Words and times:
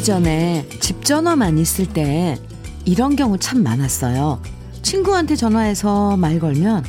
예전에 0.00 0.66
집 0.80 1.04
전화만 1.04 1.58
있을 1.58 1.84
때 1.84 2.38
이런 2.86 3.16
경우 3.16 3.36
참 3.36 3.62
많았어요. 3.62 4.40
친구한테 4.80 5.36
전화해서 5.36 6.16
말 6.16 6.40
걸면 6.40 6.86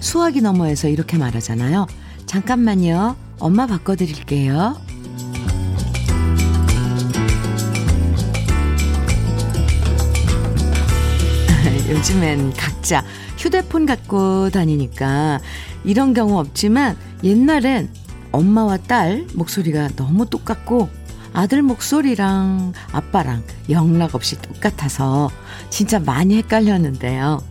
수화기 0.00 0.40
너머에서 0.40 0.88
이렇게 0.88 1.18
말하잖아요. 1.18 1.86
잠깐만요. 2.24 3.16
엄마 3.38 3.66
바꿔드릴게요. 3.66 4.78
요즘엔 11.90 12.54
각자 12.54 13.04
휴대폰 13.36 13.84
갖고 13.84 14.48
다니니까 14.48 15.38
이런 15.84 16.14
경우 16.14 16.38
없지만 16.38 16.96
옛날엔 17.22 17.90
엄마와 18.32 18.78
딸 18.78 19.26
목소리가 19.34 19.90
너무 19.96 20.24
똑같고 20.24 21.03
아들 21.34 21.62
목소리랑 21.62 22.72
아빠랑 22.92 23.42
영락 23.68 24.14
없이 24.14 24.40
똑같아서 24.40 25.30
진짜 25.68 25.98
많이 25.98 26.36
헷갈렸는데요. 26.36 27.42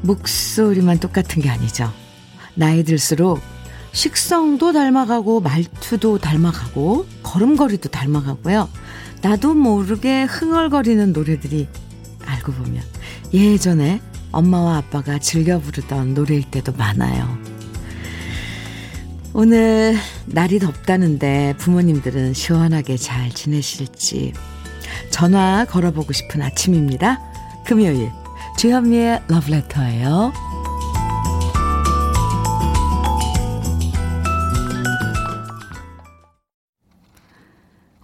목소리만 0.00 0.98
똑같은 0.98 1.42
게 1.42 1.50
아니죠. 1.50 1.92
나이 2.54 2.82
들수록 2.82 3.40
식성도 3.92 4.72
닮아가고 4.72 5.40
말투도 5.40 6.18
닮아가고 6.18 7.06
걸음걸이도 7.22 7.90
닮아가고요. 7.90 8.68
나도 9.20 9.54
모르게 9.54 10.22
흥얼거리는 10.24 11.12
노래들이 11.12 11.68
알고 12.24 12.52
보면 12.52 12.82
예전에 13.34 14.00
엄마와 14.32 14.78
아빠가 14.78 15.18
즐겨 15.18 15.58
부르던 15.60 16.14
노래일 16.14 16.50
때도 16.50 16.72
많아요. 16.72 17.38
오늘 19.32 19.94
날이 20.26 20.58
덥다는데 20.58 21.54
부모님들은 21.58 22.34
시원하게 22.34 22.96
잘 22.96 23.30
지내실지 23.30 24.32
전화 25.10 25.64
걸어보고 25.64 26.12
싶은 26.12 26.42
아침입니다. 26.42 27.20
금요일 27.64 28.10
주현미의 28.58 29.22
러브레터예요. 29.28 30.32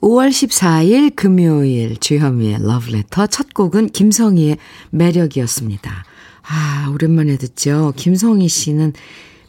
5월 0.00 0.28
14일 0.28 1.16
금요일 1.16 1.96
주현미의 1.96 2.58
러브레터 2.62 3.26
첫 3.26 3.52
곡은 3.52 3.88
김성희의 3.88 4.58
매력이었습니다. 4.90 6.04
아, 6.48 6.90
오랜만에 6.94 7.36
듣죠. 7.36 7.92
김성희 7.96 8.46
씨는 8.46 8.92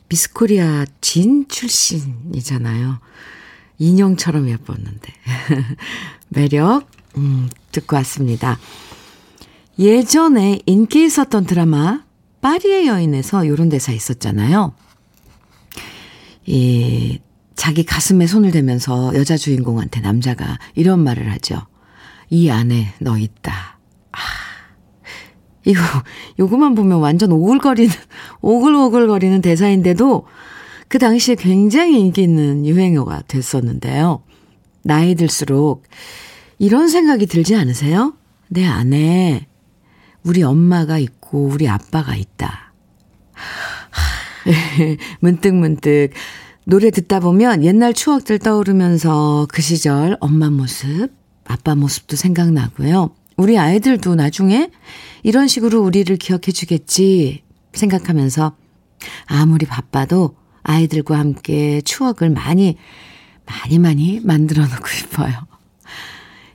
미스코리아 0.10 0.86
진 1.02 1.48
출신이잖아요. 1.48 3.00
인형처럼 3.80 4.50
예뻤는데. 4.50 5.14
매력, 6.30 6.90
음, 7.18 7.50
듣고 7.72 7.96
왔습니다. 7.98 8.60
예전에 9.80 10.60
인기 10.66 11.06
있었던 11.06 11.46
드라마, 11.46 12.04
파리의 12.42 12.88
여인에서 12.88 13.48
요런 13.48 13.70
대사 13.70 13.92
있었잖아요. 13.92 14.74
이, 16.46 17.20
자기 17.56 17.84
가슴에 17.84 18.28
손을 18.28 18.52
대면서 18.52 19.14
여자 19.16 19.36
주인공한테 19.36 20.00
남자가 20.00 20.60
이런 20.76 21.04
말을 21.04 21.32
하죠. 21.34 21.68
이 22.30 22.50
안에 22.50 22.94
너 23.00 23.18
있다. 23.18 23.78
아, 24.12 24.18
이거, 25.68 25.82
요거만 26.40 26.76
보면 26.76 27.00
완전 27.00 27.34
오글거리는, 27.34 27.94
오글오글거리는 28.42 29.42
대사인데도 29.42 30.26
그 30.88 30.98
당시에 30.98 31.36
굉장히 31.36 32.00
인기 32.00 32.24
있는 32.24 32.66
유행어가 32.66 33.24
됐었는데요. 33.28 34.24
나이 34.84 35.16
들수록 35.16 35.84
이런 36.58 36.88
생각이 36.88 37.26
들지 37.26 37.58
않으세요? 37.58 38.14
내 38.48 38.66
안에 38.66 39.46
우리 40.24 40.42
엄마가 40.42 41.00
있고 41.00 41.48
우리 41.48 41.68
아빠가 41.68 42.16
있다. 42.16 42.72
문득문득 45.20 46.12
노래 46.64 46.92
듣다 46.92 47.20
보면 47.20 47.66
옛날 47.66 47.94
추억들 47.94 48.40
떠오르면서 48.40 49.48
그 49.52 49.62
시절 49.62 50.16
엄마 50.22 50.50
모습, 50.50 51.10
아빠 51.46 51.76
모습도 51.76 52.16
생각나고요. 52.16 53.12
우리 53.38 53.58
아이들도 53.58 54.16
나중에 54.16 54.70
이런 55.24 55.48
식으로 55.48 55.82
우리를 55.82 56.16
기억해 56.18 56.52
주겠지 56.52 57.44
생각하면서 57.74 58.56
아무리 59.28 59.66
바빠도 59.66 60.36
아이들과 60.64 61.18
함께 61.18 61.82
추억을 61.82 62.32
많이, 62.32 62.78
많이 63.46 63.80
많이 63.80 64.20
만들어 64.24 64.64
놓고 64.64 64.88
싶어요. 64.88 65.34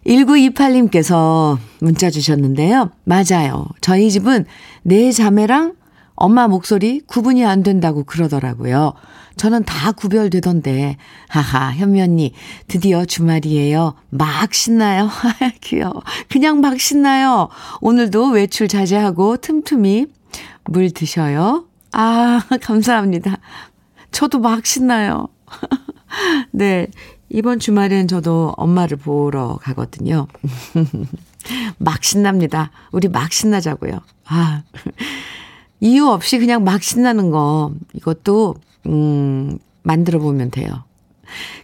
1928님께서 0.07 1.59
문자 1.81 2.11
주셨는데요. 2.11 2.91
맞아요. 3.05 3.67
저희 3.81 4.11
집은 4.11 4.45
네 4.83 5.13
자매랑 5.13 5.75
엄마 6.23 6.47
목소리 6.47 7.01
구분이 7.01 7.45
안 7.45 7.65
된다고 7.65 8.05
그러더라고요. 8.05 8.93
저는 9.35 9.65
다 9.65 9.91
구별되던데. 9.91 10.97
하하, 11.29 11.73
현미 11.73 12.01
언니, 12.01 12.33
드디어 12.69 13.05
주말이에요. 13.05 13.95
막 14.11 14.55
신나요. 14.55 15.11
귀여워. 15.61 16.01
그냥 16.29 16.61
막 16.61 16.79
신나요. 16.79 17.49
오늘도 17.81 18.29
외출 18.29 18.69
자제하고 18.69 19.39
틈틈이 19.39 20.07
물 20.67 20.93
드셔요. 20.93 21.65
아, 21.91 22.41
감사합니다. 22.63 23.39
저도 24.13 24.39
막 24.39 24.65
신나요. 24.65 25.27
네. 26.53 26.87
이번 27.31 27.59
주말엔 27.59 28.07
저도 28.07 28.55
엄마를 28.57 28.97
보러 28.97 29.59
가거든요. 29.61 30.29
막 31.79 32.05
신납니다. 32.05 32.71
우리 32.93 33.09
막 33.09 33.33
신나자고요. 33.33 33.99
아. 34.27 34.63
이유 35.83 36.07
없이 36.07 36.39
그냥 36.39 36.63
막 36.63 36.81
신나는 36.81 37.33
거, 37.33 37.73
이것도, 37.93 38.55
음, 38.87 39.59
만들어 39.83 40.21
보면 40.21 40.53
돼요. 40.53 40.85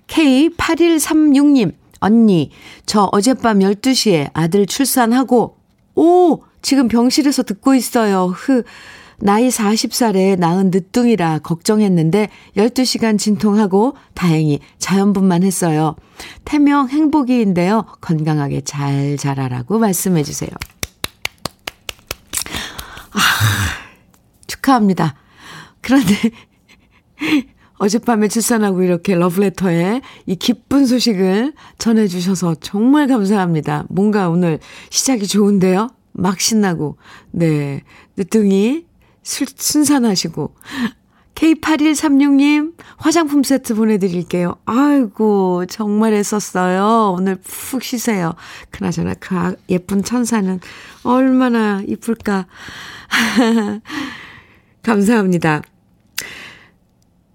K8136님, 0.09 1.73
언니, 2.01 2.51
저 2.85 3.09
어젯밤 3.13 3.61
12시에 3.61 4.31
아들 4.35 4.67
출산하고, 4.67 5.57
오! 5.95 6.43
지금 6.63 6.89
병실에서 6.89 7.45
듣고 7.45 7.77
있어요. 7.77 8.27
흐. 8.27 8.65
나이 9.21 9.49
40살에 9.49 10.37
낳은 10.37 10.71
늦둥이라 10.73 11.39
걱정했는데 11.41 12.29
12시간 12.57 13.19
진통하고 13.19 13.95
다행히 14.15 14.59
자연분만 14.79 15.45
했어요. 15.45 15.95
태명 16.45 16.89
행복이인데요. 16.89 17.85
건강하게 18.01 18.63
잘 18.63 19.17
자라라고 19.17 19.79
말씀해 19.79 20.25
주세요. 20.25 20.51
축하합니다. 24.69 25.15
그런데 25.81 26.15
어젯밤에 27.79 28.29
출산하고 28.29 28.83
이렇게 28.83 29.15
러브레터에 29.15 30.03
이 30.27 30.37
기쁜 30.37 30.85
소식을 30.85 31.55
전해주셔서 31.79 32.57
정말 32.57 33.07
감사합니다. 33.07 33.87
뭔가 33.89 34.29
오늘 34.29 34.59
시작이 34.91 35.27
좋은데요? 35.27 35.89
막 36.13 36.41
신나고, 36.41 36.99
네. 37.31 37.83
늦둥이 38.17 38.85
술, 39.23 39.47
순산하시고. 39.55 40.55
K8136님, 41.37 42.75
화장품 42.97 43.45
세트 43.45 43.77
보내드릴게요. 43.77 44.57
아이고, 44.65 45.67
정말 45.67 46.15
애썼어요. 46.15 47.15
오늘 47.17 47.37
푹 47.37 47.85
쉬세요. 47.85 48.35
그나저나 48.71 49.15
그 49.21 49.37
아, 49.37 49.55
예쁜 49.69 50.03
천사는 50.03 50.59
얼마나 51.05 51.81
이쁠까. 51.87 52.47
감사합니다. 54.89 55.63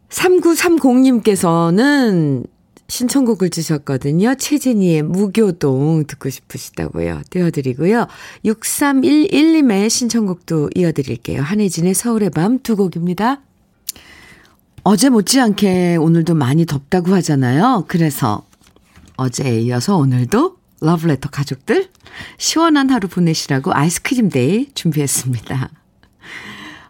3930님께서는 0.09 2.47
신청곡을 2.87 3.51
주셨거든요. 3.51 4.35
최진희의 4.35 5.03
무교동 5.03 6.05
듣고 6.07 6.29
싶으시다고요. 6.29 7.21
띄워드리고요. 7.29 8.07
6311님의 8.45 9.89
신청곡도 9.89 10.71
이어드릴게요. 10.75 11.41
한혜진의 11.41 11.93
서울의 11.93 12.31
밤 12.31 12.61
두 12.63 12.75
곡입니다. 12.75 13.41
어제 14.83 15.09
못지않게 15.09 15.97
오늘도 15.97 16.35
많이 16.35 16.65
덥다고 16.65 17.13
하잖아요. 17.15 17.85
그래서 17.87 18.45
어제에 19.15 19.61
이어서 19.61 19.95
오늘도 19.97 20.57
러브레터 20.81 21.29
가족들 21.29 21.87
시원한 22.37 22.89
하루 22.89 23.07
보내시라고 23.07 23.73
아이스크림 23.73 24.27
day 24.29 24.67
준비했습니다. 24.73 25.82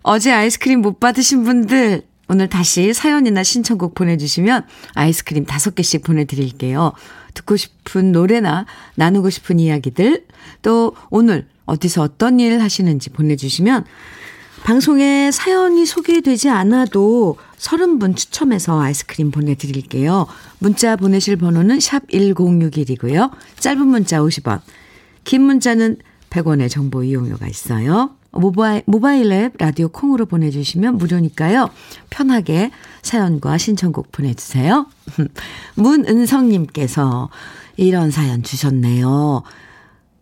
어제 0.04 0.32
아이스크림 0.32 0.82
못 0.82 1.00
받으신 1.00 1.44
분들 1.44 2.04
오늘 2.28 2.48
다시 2.50 2.94
사연이나 2.94 3.44
신청곡 3.44 3.96
보내주시면 3.96 4.66
아이스크림 4.94 5.46
다섯 5.46 5.76
개씩 5.76 6.04
보내드릴게요. 6.04 6.94
듣고 7.34 7.58
싶은 7.58 8.12
노래나 8.12 8.66
나누고 8.96 9.30
싶은 9.30 9.60
이야기들 9.60 10.26
또 10.62 10.96
오늘 11.10 11.48
어디서 11.66 12.02
어떤 12.02 12.40
일 12.40 12.62
하시는지 12.62 13.10
보내주시면 13.10 13.86
방송에 14.64 15.32
사연이 15.32 15.86
소개되지 15.86 16.50
않아도 16.50 17.38
30분 17.58 18.16
추첨해서 18.16 18.80
아이스크림 18.80 19.32
보내드릴게요. 19.32 20.28
문자 20.60 20.96
보내실 20.96 21.36
번호는 21.38 21.80
샵 21.80 22.08
1061이고요. 22.08 23.32
짧은 23.60 23.86
문자 23.88 24.20
50원, 24.20 24.62
긴 25.26 25.42
문자는 25.44 25.98
100원의 26.30 26.70
정보 26.70 27.04
이용료가 27.04 27.48
있어요. 27.48 28.16
모바일, 28.34 28.84
모바일 28.86 29.32
앱 29.32 29.54
라디오 29.58 29.88
콩으로 29.90 30.26
보내주시면 30.26 30.98
무료니까요. 30.98 31.70
편하게 32.10 32.72
사연과 33.02 33.58
신청곡 33.58 34.12
보내주세요. 34.12 34.88
문은성님께서 35.76 37.30
이런 37.78 38.12
사연 38.12 38.44
주셨네요. 38.44 39.44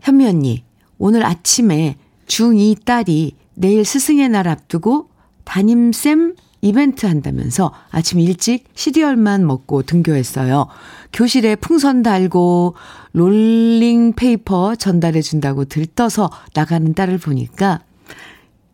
현미 0.02 0.28
언니, 0.28 0.64
오늘 0.98 1.26
아침에 1.26 1.98
중2 2.28 2.86
딸이 2.86 3.36
내일 3.56 3.86
스승의 3.86 4.30
날 4.30 4.48
앞두고 4.48 5.10
담임쌤 5.44 6.36
이벤트 6.62 7.08
한다면서 7.08 7.74
아침 7.90 8.20
일찍 8.20 8.66
시리얼만 8.76 9.48
먹고 9.48 9.82
등교했어요. 9.84 10.68
교실에 11.12 11.56
풍선 11.56 12.04
달고 12.04 12.76
롤링 13.14 14.14
페이퍼 14.14 14.76
전달해 14.76 15.22
준다고 15.22 15.66
들떠서 15.66 16.30
나가는 16.54 16.94
딸을 16.94 17.18
보니까 17.18 17.82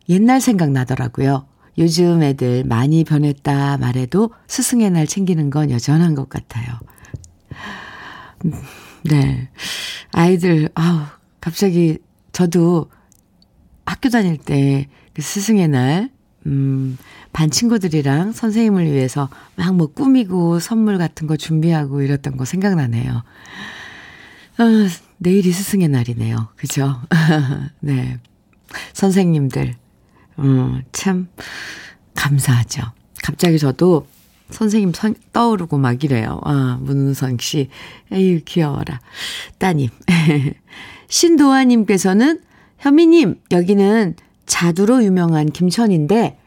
옛날 0.08 0.40
생각 0.40 0.70
나더라고요. 0.70 1.46
요즘 1.78 2.22
애들 2.22 2.64
많이 2.64 3.04
변했다 3.04 3.78
말해도 3.78 4.30
스승의 4.48 4.90
날 4.90 5.06
챙기는 5.06 5.50
건 5.50 5.70
여전한 5.70 6.14
것 6.14 6.28
같아요. 6.28 6.66
네. 9.04 9.48
아이들, 10.12 10.68
아우, 10.74 11.02
갑자기 11.40 11.98
저도 12.32 12.90
학교 13.86 14.08
다닐 14.08 14.36
때 14.38 14.88
그 15.18 15.22
스승의 15.22 15.66
날, 15.66 16.10
음, 16.46 16.96
반 17.32 17.50
친구들이랑 17.50 18.30
선생님을 18.30 18.84
위해서 18.92 19.28
막 19.56 19.72
뭐 19.74 19.88
꾸미고 19.88 20.60
선물 20.60 20.96
같은 20.96 21.26
거 21.26 21.36
준비하고 21.36 22.02
이랬던 22.02 22.36
거 22.36 22.44
생각나네요. 22.44 23.24
아, 24.58 24.64
내일이 25.16 25.50
스승의 25.50 25.88
날이네요. 25.88 26.50
그죠? 26.54 27.00
네. 27.80 28.20
선생님들, 28.92 29.74
음, 30.38 30.82
참, 30.92 31.28
감사하죠. 32.14 32.82
갑자기 33.22 33.58
저도 33.58 34.06
선생님 34.50 34.92
선, 34.94 35.14
떠오르고 35.32 35.78
막 35.78 36.02
이래요. 36.02 36.40
아, 36.44 36.78
문은성 36.80 37.38
씨. 37.38 37.68
에휴, 38.12 38.40
귀여워라. 38.44 39.00
따님. 39.58 39.90
신도아님께서는 41.08 42.40
현미님, 42.78 43.40
여기는 43.50 44.14
자두로 44.46 45.04
유명한 45.04 45.46
김천인데 45.46 46.38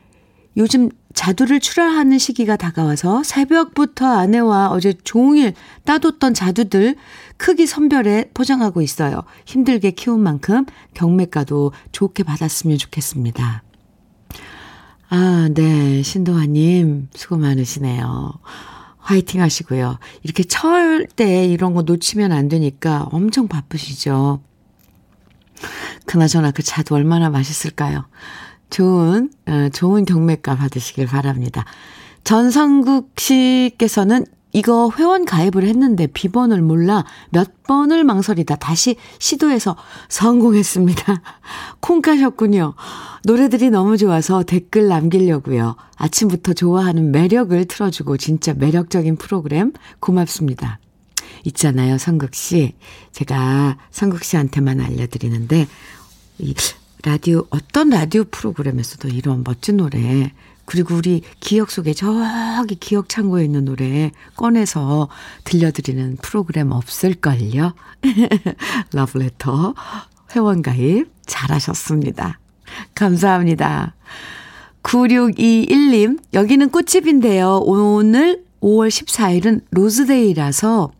요즘 0.58 0.90
자두를 1.14 1.60
출하하는 1.60 2.18
시기가 2.18 2.56
다가와서 2.56 3.24
새벽부터 3.24 4.06
아내와 4.06 4.70
어제 4.70 4.94
종일 5.04 5.54
따뒀던 5.86 6.34
자두들 6.34 6.96
크기 7.38 7.66
선별해 7.66 8.30
포장하고 8.34 8.82
있어요. 8.82 9.24
힘들게 9.46 9.92
키운 9.92 10.22
만큼 10.22 10.66
경매가도 10.94 11.74
좋게 11.92 12.24
받았으면 12.24 12.78
좋겠습니다. 12.78 13.64
아, 15.14 15.50
네. 15.54 16.02
신도화님, 16.04 17.10
수고 17.14 17.36
많으시네요. 17.36 18.32
화이팅 18.98 19.42
하시고요. 19.42 19.98
이렇게 20.24 20.44
철 20.44 21.06
때 21.06 21.46
이런 21.46 21.74
거 21.74 21.82
놓치면 21.82 22.32
안 22.32 22.48
되니까 22.48 23.10
엄청 23.12 23.50
바쁘시죠. 23.50 24.40
그나저나 26.06 26.52
그 26.52 26.64
차도 26.64 26.96
얼마나 26.96 27.30
맛있을까요? 27.30 28.06
좋은, 28.70 29.30
어, 29.48 29.68
좋은 29.74 30.06
경매가 30.06 30.56
받으시길 30.56 31.08
바랍니다. 31.08 31.66
전성국 32.24 33.12
씨께서는 33.18 34.26
이거 34.54 34.92
회원 34.98 35.26
가입을 35.26 35.64
했는데 35.64 36.08
비번을 36.08 36.62
몰라 36.62 37.06
몇 37.30 37.64
번을 37.64 38.04
망설이다 38.04 38.58
다시 38.58 38.96
시도해서 39.20 39.76
성공했습니다. 40.10 41.22
콩 41.80 42.02
까셨군요. 42.02 42.74
노래들이 43.24 43.70
너무 43.70 43.98
좋아서 43.98 44.44
댓글 44.44 44.88
남기려고요. 44.88 45.76
아침부터 45.96 46.54
좋아하는 46.54 47.12
매력을 47.12 47.64
틀어주고 47.66 48.18
진짜 48.18 48.54
매력적인 48.54 49.16
프로그램 49.18 49.72
고맙습니다. 50.00 50.80
있잖아요, 51.46 51.98
성국 51.98 52.36
씨. 52.36 52.76
제가 53.12 53.78
성국 53.90 54.24
씨한테만 54.24 54.80
알려드리는데, 54.80 55.68
이 56.40 56.56
라디오, 57.04 57.46
어떤 57.50 57.90
라디오 57.90 58.24
프로그램에서도 58.26 59.08
이런 59.08 59.44
멋진 59.44 59.78
노래, 59.78 60.32
그리고 60.66 60.96
우리 60.96 61.22
기억 61.40 61.72
속에 61.72 61.94
저기 61.94 62.76
기억 62.80 63.10
창고에 63.10 63.44
있는 63.44 63.66
노래 63.66 64.12
꺼내서 64.36 65.10
들려드리는 65.44 66.18
프로그램 66.22 66.72
없을걸요? 66.72 67.74
러브레터 68.94 69.74
회원가입 70.36 71.12
잘하셨습니다. 71.26 72.40
감사합니다. 72.96 73.96
9621님, 74.84 76.20
여기는 76.34 76.70
꽃집인데요. 76.70 77.60
오늘 77.64 78.44
5월 78.62 78.90
14일은 78.90 79.62
로즈데이라서 79.72 80.92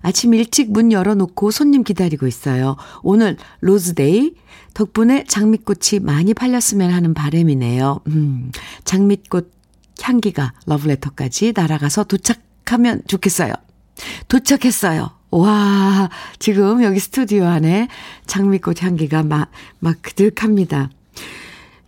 아침 0.00 0.34
일찍 0.34 0.72
문 0.72 0.92
열어놓고 0.92 1.50
손님 1.50 1.84
기다리고 1.84 2.26
있어요. 2.26 2.76
오늘 3.02 3.36
rose 3.60 4.02
day 4.02 4.34
덕분에 4.74 5.24
장미꽃이 5.26 6.00
많이 6.02 6.34
팔렸으면 6.34 6.90
하는 6.92 7.14
바램이네요. 7.14 8.00
음, 8.08 8.52
장미꽃 8.84 9.52
향기가 10.00 10.52
러브레터까지 10.66 11.52
날아가서 11.54 12.04
도착하면 12.04 13.02
좋겠어요. 13.06 13.52
도착했어요. 14.28 15.10
와, 15.30 16.08
지금 16.38 16.82
여기 16.82 17.00
스튜디오 17.00 17.44
안에 17.44 17.88
장미꽃 18.26 18.82
향기가 18.82 19.22
막, 19.22 19.50
막 19.80 19.96
그득합니다. 20.00 20.90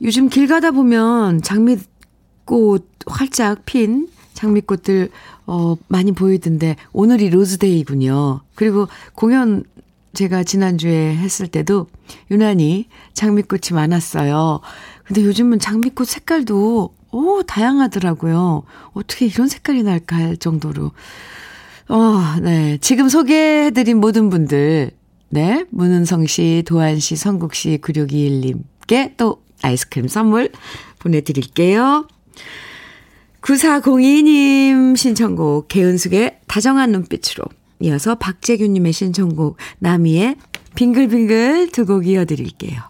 요즘 0.03 0.29
길 0.29 0.47
가다 0.47 0.73
보면 0.73 1.43
장미꽃 1.43 2.89
활짝 3.07 3.65
핀 3.65 4.09
장미꽃들 4.41 5.11
어 5.47 5.77
많이 5.89 6.13
보이던데 6.13 6.77
오늘이 6.93 7.31
로즈데이군요. 7.31 8.41
그리고 8.55 8.89
공연 9.15 9.65
제가 10.15 10.43
지난주에 10.43 11.15
했을 11.15 11.47
때도 11.47 11.87
유난히 12.31 12.87
장미꽃이 13.13 13.75
많았어요. 13.75 14.61
근데 15.05 15.25
요즘은 15.25 15.59
장미꽃 15.59 16.09
색깔도 16.09 16.95
오 17.13 17.43
다양하더라고요. 17.43 18.63
어떻게 18.93 19.27
이런 19.27 19.49
색깔이 19.49 19.83
날까 19.83 20.17
할 20.17 20.37
정도로. 20.37 20.93
어, 21.89 22.23
네. 22.41 22.79
지금 22.81 23.09
소개해 23.09 23.73
드린 23.73 23.99
모든 23.99 24.31
분들, 24.31 24.93
네. 25.29 25.65
문은성 25.71 26.27
씨, 26.27 26.63
도한 26.65 27.01
씨, 27.01 27.17
성국 27.17 27.55
씨, 27.55 27.79
9621님께 27.83 29.17
또 29.17 29.43
아이스크림 29.63 30.07
선물 30.07 30.53
보내 31.01 31.21
드릴게요. 31.21 32.07
9402님 33.43 34.97
신청곡 34.97 35.69
개은숙의 35.69 36.41
다정한 36.47 36.93
눈빛으로 36.93 37.45
이어서 37.81 38.15
박재균님의 38.17 38.93
신청곡 38.93 39.57
나미의 39.79 40.37
빙글빙글 40.75 41.71
두 41.73 41.85
곡 41.87 42.07
이어드릴게요. 42.07 42.81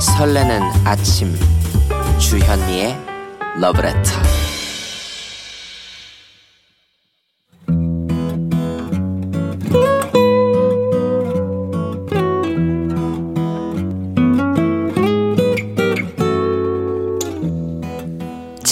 설레는 0.00 0.60
아침 0.84 1.34
주현미의 2.18 2.96
러브레터 3.60 4.43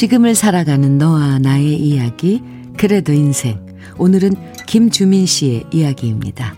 지금을 0.03 0.35
살아가는 0.35 0.99
너와 0.99 1.39
나의 1.39 1.77
이야기, 1.79 2.43
그래도 2.77 3.13
인생. 3.13 3.65
오늘은 3.99 4.35
김주민 4.67 5.27
씨의 5.27 5.67
이야기입니다. 5.71 6.57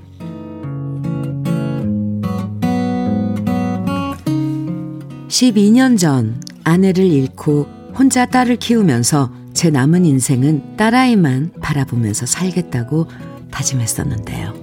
12년 5.29 5.99
전 5.99 6.41
아내를 6.65 7.05
잃고 7.05 7.67
혼자 7.95 8.25
딸을 8.25 8.57
키우면서 8.57 9.31
제 9.53 9.69
남은 9.69 10.07
인생은 10.07 10.79
딸아이만 10.79 11.53
바라보면서 11.61 12.25
살겠다고 12.25 13.09
다짐했었는데요. 13.51 14.55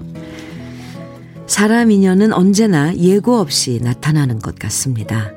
사람 1.45 1.91
인연은 1.91 2.33
언제나 2.33 2.95
예고 2.95 3.38
없이 3.38 3.79
나타나는 3.83 4.39
것 4.39 4.57
같습니다. 4.57 5.31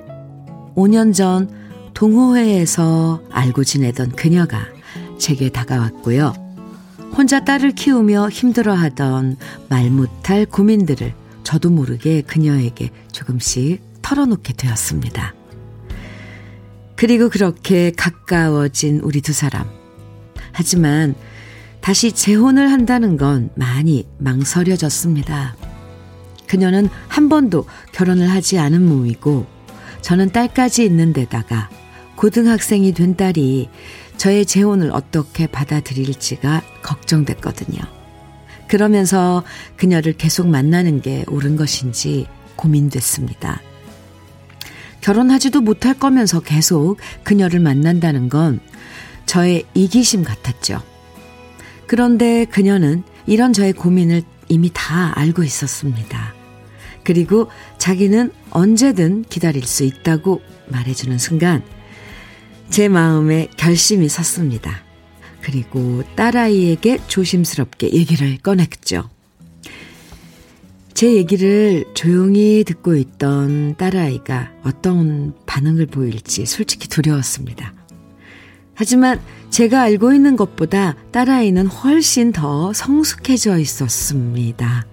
5년 0.77 1.13
전 1.13 1.64
동호회에서 1.95 3.23
알고 3.31 3.65
지내던 3.65 4.13
그녀가 4.13 4.67
제게 5.19 5.49
다가왔고요. 5.49 6.35
혼자 7.17 7.45
딸을 7.45 7.73
키우며 7.73 8.29
힘들어하던 8.29 9.37
말 9.69 9.91
못할 9.91 10.45
고민들을 10.45 11.15
저도 11.45 11.71
모르게 11.71 12.23
그녀에게 12.23 12.91
조금씩 13.13 13.81
털어놓게 14.03 14.55
되었습니다. 14.55 15.35
그리고 16.97 17.29
그렇게 17.29 17.93
가까워진 17.93 19.01
우리 19.01 19.21
두 19.21 19.33
사람. 19.33 19.69
하지만 20.53 21.15
다시 21.81 22.13
재혼을 22.13 22.73
한다는 22.73 23.17
건 23.17 23.51
많이 23.55 24.09
망설여졌습니다. 24.19 25.57
그녀는 26.47 26.89
한 27.09 27.29
번도 27.29 27.67
결혼을 27.93 28.31
하지 28.31 28.59
않은 28.59 28.85
몸이고 28.87 29.47
저는 30.01 30.33
딸까지 30.33 30.85
있는 30.85 31.13
데다가 31.13 31.69
고등학생이 32.17 32.93
된 32.93 33.17
딸이 33.17 33.69
저의 34.17 34.47
재혼을 34.47 34.91
어떻게 34.93 35.47
받아들일지가 35.47 36.63
걱정됐거든요. 36.83 37.79
그러면서 38.69 39.45
그녀를 39.77 40.15
계속 40.15 40.49
만나는 40.49 41.01
게 41.01 41.25
옳은 41.29 41.57
것인지 41.57 42.27
고민됐습니다. 42.57 43.61
결혼하지도 45.01 45.61
못할 45.61 45.95
거면서 45.95 46.41
계속 46.41 46.97
그녀를 47.25 47.61
만난다는 47.61 48.29
건 48.29 48.61
저의 49.27 49.65
이기심 49.75 50.25
같았죠. 50.25 50.81
그런데 51.87 52.47
그녀는 52.47 53.03
이런 53.27 53.53
저의 53.53 53.73
고민을 53.75 54.23
이미 54.49 54.71
다 54.73 55.13
알고 55.19 55.43
있었습니다. 55.43 56.35
그리고 57.03 57.51
자기는 57.79 58.33
언제든 58.51 59.25
기다릴 59.29 59.65
수 59.65 59.85
있다고 59.85 60.41
말해주는 60.69 61.19
순간 61.19 61.63
제 62.71 62.89
마음에 62.89 63.49
결심이 63.57 64.09
섰습니다. 64.09 64.83
그리고 65.43 66.03
딸아이에게 66.17 67.01
조심스럽게 67.07 67.93
얘기를 67.93 68.39
꺼냈죠. 68.39 69.11
제 70.95 71.15
얘기를 71.15 71.85
조용히 71.95 72.65
듣고 72.65 72.95
있던 72.95 73.77
딸아이가 73.77 74.53
어떤 74.63 75.35
반응을 75.45 75.87
보일지 75.87 76.47
솔직히 76.47 76.89
두려웠습니다. 76.89 77.75
하지만 78.75 79.21
제가 79.51 79.83
알고 79.83 80.13
있는 80.15 80.37
것보다 80.37 80.97
딸아이는 81.13 81.67
훨씬 81.67 82.33
더 82.33 82.73
성숙해져 82.73 83.59
있었습니다. 83.59 84.87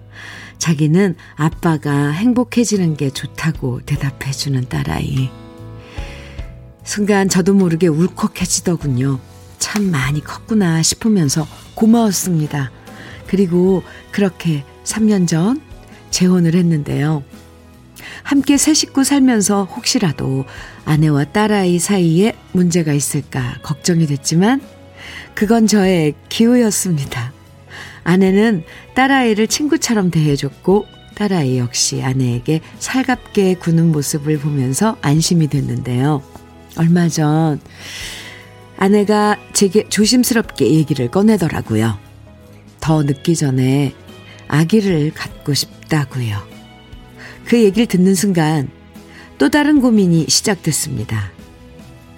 자기는 0.58 1.16
아빠가 1.34 2.10
행복해지는 2.10 2.96
게 2.96 3.10
좋다고 3.10 3.80
대답해주는 3.86 4.68
딸아이. 4.68 5.41
순간 6.84 7.28
저도 7.28 7.54
모르게 7.54 7.86
울컥해지더군요. 7.86 9.20
참 9.58 9.90
많이 9.90 10.22
컸구나 10.22 10.82
싶으면서 10.82 11.46
고마웠습니다. 11.74 12.70
그리고 13.26 13.82
그렇게 14.10 14.64
3년 14.84 15.26
전 15.26 15.60
재혼을 16.10 16.54
했는데요. 16.54 17.22
함께 18.22 18.56
새 18.56 18.74
식구 18.74 19.04
살면서 19.04 19.64
혹시라도 19.64 20.44
아내와 20.84 21.26
딸아이 21.26 21.78
사이에 21.78 22.34
문제가 22.52 22.92
있을까 22.92 23.58
걱정이 23.62 24.06
됐지만 24.06 24.60
그건 25.34 25.66
저의 25.66 26.14
기우였습니다. 26.28 27.32
아내는 28.04 28.64
딸아이를 28.94 29.46
친구처럼 29.46 30.10
대해줬고 30.10 30.86
딸아이 31.14 31.58
역시 31.58 32.02
아내에게 32.02 32.60
살갑게 32.78 33.54
구는 33.54 33.92
모습을 33.92 34.38
보면서 34.38 34.96
안심이 35.02 35.48
됐는데요. 35.48 36.22
얼마 36.76 37.08
전 37.08 37.60
아내가 38.76 39.38
제게 39.52 39.88
조심스럽게 39.88 40.72
얘기를 40.72 41.08
꺼내더라고요. 41.10 41.98
더 42.80 43.02
늦기 43.02 43.36
전에 43.36 43.94
아기를 44.48 45.12
갖고 45.14 45.54
싶다고요. 45.54 46.36
그 47.44 47.62
얘기를 47.62 47.86
듣는 47.86 48.14
순간 48.14 48.68
또 49.38 49.48
다른 49.48 49.80
고민이 49.80 50.26
시작됐습니다. 50.28 51.30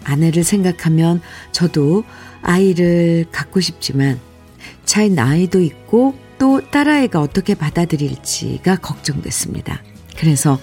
아내를 0.04 0.44
생각하면 0.44 1.20
저도 1.52 2.04
아이를 2.42 3.26
갖고 3.32 3.60
싶지만 3.60 4.20
차이 4.84 5.10
나이도 5.10 5.60
있고 5.62 6.14
또 6.38 6.60
딸아이가 6.70 7.20
어떻게 7.20 7.54
받아들일지가 7.54 8.76
걱정됐습니다. 8.76 9.82
그래서 10.16 10.58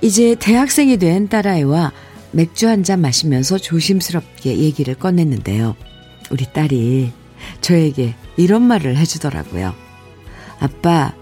이제 0.00 0.34
대학생이 0.34 0.96
된 0.96 1.28
딸아이와 1.28 1.92
맥주 2.32 2.68
한 2.68 2.84
잔 2.84 3.00
마시면서 3.00 3.58
조심스럽게 3.58 4.58
얘기를 4.58 4.94
꺼냈는데요. 4.94 5.74
우리 6.30 6.44
딸이 6.52 7.12
저에게 7.60 8.14
이런 8.36 8.62
말을 8.62 8.96
해주더라고요. 8.96 9.74
아빠, 10.60 11.12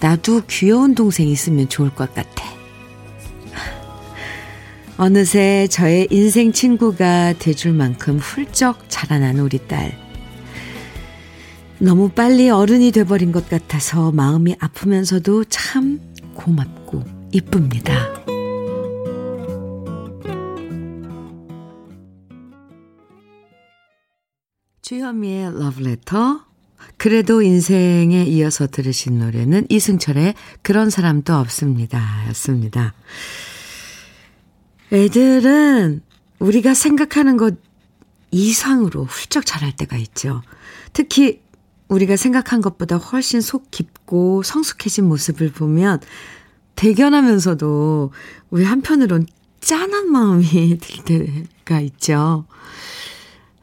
나도 0.00 0.42
귀여운 0.48 0.94
동생 0.94 1.28
있으면 1.28 1.68
좋을 1.68 1.90
것 1.90 2.12
같아. 2.14 2.44
어느새 4.98 5.66
저의 5.68 6.08
인생 6.10 6.52
친구가 6.52 7.34
돼줄 7.38 7.72
만큼 7.72 8.18
훌쩍 8.18 8.84
자라난 8.88 9.38
우리 9.38 9.58
딸. 9.66 9.96
너무 11.78 12.08
빨리 12.10 12.50
어른이 12.50 12.92
돼버린 12.92 13.32
것 13.32 13.48
같아서 13.48 14.12
마음이 14.12 14.56
아프면서도 14.60 15.44
참 15.44 16.00
고맙고 16.34 17.02
이쁩니다. 17.32 18.31
주현미의 24.82 25.60
러브레터. 25.60 26.44
그래도 26.96 27.40
인생에 27.40 28.24
이어서 28.24 28.66
들으신 28.66 29.20
노래는 29.20 29.66
이승철의 29.68 30.34
그런 30.62 30.90
사람도 30.90 31.32
없습니다. 31.34 32.26
였습니다. 32.28 32.92
애들은 34.92 36.02
우리가 36.40 36.74
생각하는 36.74 37.36
것 37.36 37.54
이상으로 38.32 39.04
훌쩍 39.04 39.46
자랄 39.46 39.70
때가 39.76 39.96
있죠. 39.98 40.42
특히 40.92 41.40
우리가 41.86 42.16
생각한 42.16 42.60
것보다 42.60 42.96
훨씬 42.96 43.40
속 43.40 43.70
깊고 43.70 44.42
성숙해진 44.42 45.04
모습을 45.04 45.52
보면 45.52 46.00
대견하면서도 46.74 48.10
우리 48.50 48.64
한편으론 48.64 49.26
짠한 49.60 50.10
마음이 50.10 50.78
들 50.82 51.46
때가 51.64 51.80
있죠. 51.82 52.46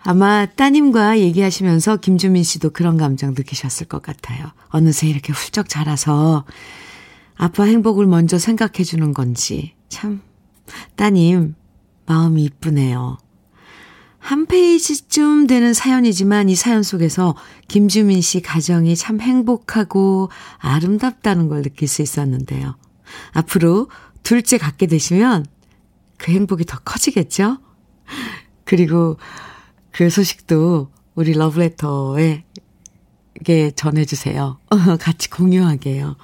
아마 0.01 0.45
따님과 0.45 1.19
얘기하시면서 1.19 1.97
김주민 1.97 2.43
씨도 2.43 2.69
그런 2.71 2.97
감정 2.97 3.31
느끼셨을 3.31 3.87
것 3.87 4.01
같아요. 4.01 4.51
어느새 4.69 5.07
이렇게 5.07 5.33
훌쩍 5.33 5.67
자라서 5.67 6.45
아빠 7.35 7.63
행복을 7.63 8.05
먼저 8.05 8.37
생각해 8.37 8.83
주는 8.83 9.13
건지 9.13 9.73
참 9.89 10.21
따님 10.95 11.55
마음이 12.05 12.43
이쁘네요. 12.45 13.17
한 14.19 14.45
페이지쯤 14.45 15.47
되는 15.47 15.73
사연이지만 15.73 16.49
이 16.49 16.55
사연 16.55 16.83
속에서 16.83 17.35
김주민 17.67 18.21
씨 18.21 18.41
가정이 18.41 18.95
참 18.95 19.21
행복하고 19.21 20.29
아름답다는 20.57 21.47
걸 21.47 21.61
느낄 21.61 21.87
수 21.87 22.01
있었는데요. 22.01 22.75
앞으로 23.31 23.89
둘째 24.23 24.57
갖게 24.57 24.87
되시면 24.87 25.45
그 26.17 26.31
행복이 26.31 26.65
더 26.65 26.77
커지겠죠? 26.79 27.57
그리고 28.65 29.17
그 29.99 30.09
소식도 30.09 30.87
우리 31.13 31.33
러브레터에 31.33 32.45
전해주세요. 33.75 34.57
같이 34.97 35.29
공유하게요. 35.29 36.15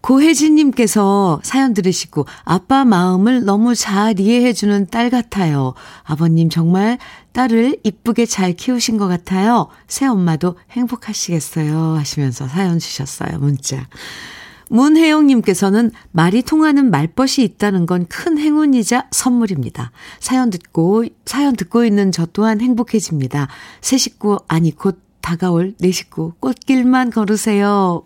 고혜진님께서 0.00 1.40
사연 1.42 1.74
들으시고 1.74 2.26
아빠 2.44 2.84
마음을 2.84 3.44
너무 3.44 3.74
잘 3.74 4.20
이해해주는 4.20 4.90
딸 4.92 5.10
같아요. 5.10 5.74
아버님 6.04 6.50
정말 6.50 6.98
딸을 7.32 7.80
이쁘게 7.82 8.26
잘 8.26 8.52
키우신 8.52 8.96
것 8.96 9.08
같아요. 9.08 9.66
새 9.88 10.06
엄마도 10.06 10.56
행복하시겠어요. 10.70 11.96
하시면서 11.96 12.46
사연 12.46 12.78
주셨어요. 12.78 13.40
문자. 13.40 13.88
문혜영님께서는 14.70 15.90
말이 16.12 16.42
통하는 16.42 16.90
말벗이 16.90 17.42
있다는 17.42 17.86
건 17.86 18.06
큰 18.08 18.38
행운이자 18.38 19.08
선물입니다. 19.12 19.92
사연 20.18 20.50
듣고, 20.50 21.04
사연 21.24 21.54
듣고 21.56 21.84
있는 21.84 22.12
저 22.12 22.26
또한 22.26 22.60
행복해집니다. 22.60 23.48
새 23.80 23.96
식구, 23.96 24.38
아니, 24.48 24.74
곧 24.74 25.00
다가올 25.20 25.74
내 25.78 25.90
식구, 25.90 26.32
꽃길만 26.40 27.10
걸으세요. 27.10 28.02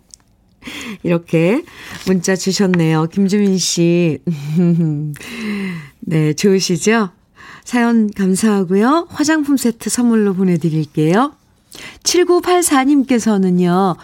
이렇게 1.03 1.63
문자 2.07 2.35
주셨네요. 2.35 3.07
김주민 3.07 3.57
씨. 3.57 4.19
네, 6.01 6.33
좋으시죠? 6.33 7.09
사연 7.63 8.11
감사하고요. 8.11 9.07
화장품 9.09 9.57
세트 9.57 9.89
선물로 9.89 10.33
보내드릴게요. 10.33 11.33
7984님께서는요, 12.03 13.95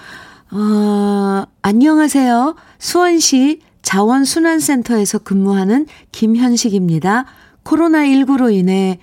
어, 0.52 1.46
안녕하세요. 1.62 2.56
수원시 2.78 3.62
자원순환센터에서 3.84 5.20
근무하는 5.20 5.88
김현식입니다. 6.12 7.26
코로나19로 7.64 8.54
인해 8.54 9.00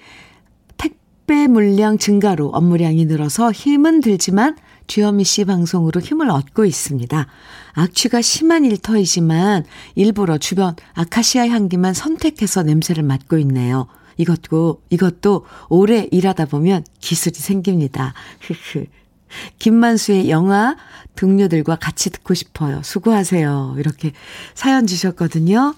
택, 0.77 0.99
택배 1.29 1.47
물량 1.47 1.99
증가로 1.99 2.49
업무량이 2.49 3.05
늘어서 3.05 3.53
힘은 3.53 4.01
들지만 4.01 4.57
주현미 4.87 5.25
씨 5.25 5.45
방송으로 5.45 6.01
힘을 6.01 6.31
얻고 6.31 6.65
있습니다. 6.65 7.27
악취가 7.75 8.23
심한 8.23 8.65
일터이지만 8.65 9.65
일부러 9.95 10.39
주변 10.39 10.75
아카시아 10.95 11.49
향기만 11.49 11.93
선택해서 11.93 12.63
냄새를 12.63 13.03
맡고 13.03 13.37
있네요. 13.39 13.87
이것도, 14.17 14.81
이것도 14.89 15.45
오래 15.69 16.09
일하다 16.11 16.47
보면 16.47 16.85
기술이 17.01 17.35
생깁니다. 17.35 18.15
흐흐. 18.41 18.87
김만수의 19.59 20.31
영화 20.31 20.77
동료들과 21.17 21.77
같이 21.77 22.11
듣고 22.11 22.35
싶어요. 22.35 22.81
수고하세요. 22.83 23.77
이렇게 23.79 24.13
사연 24.55 24.87
주셨거든요. 24.87 25.75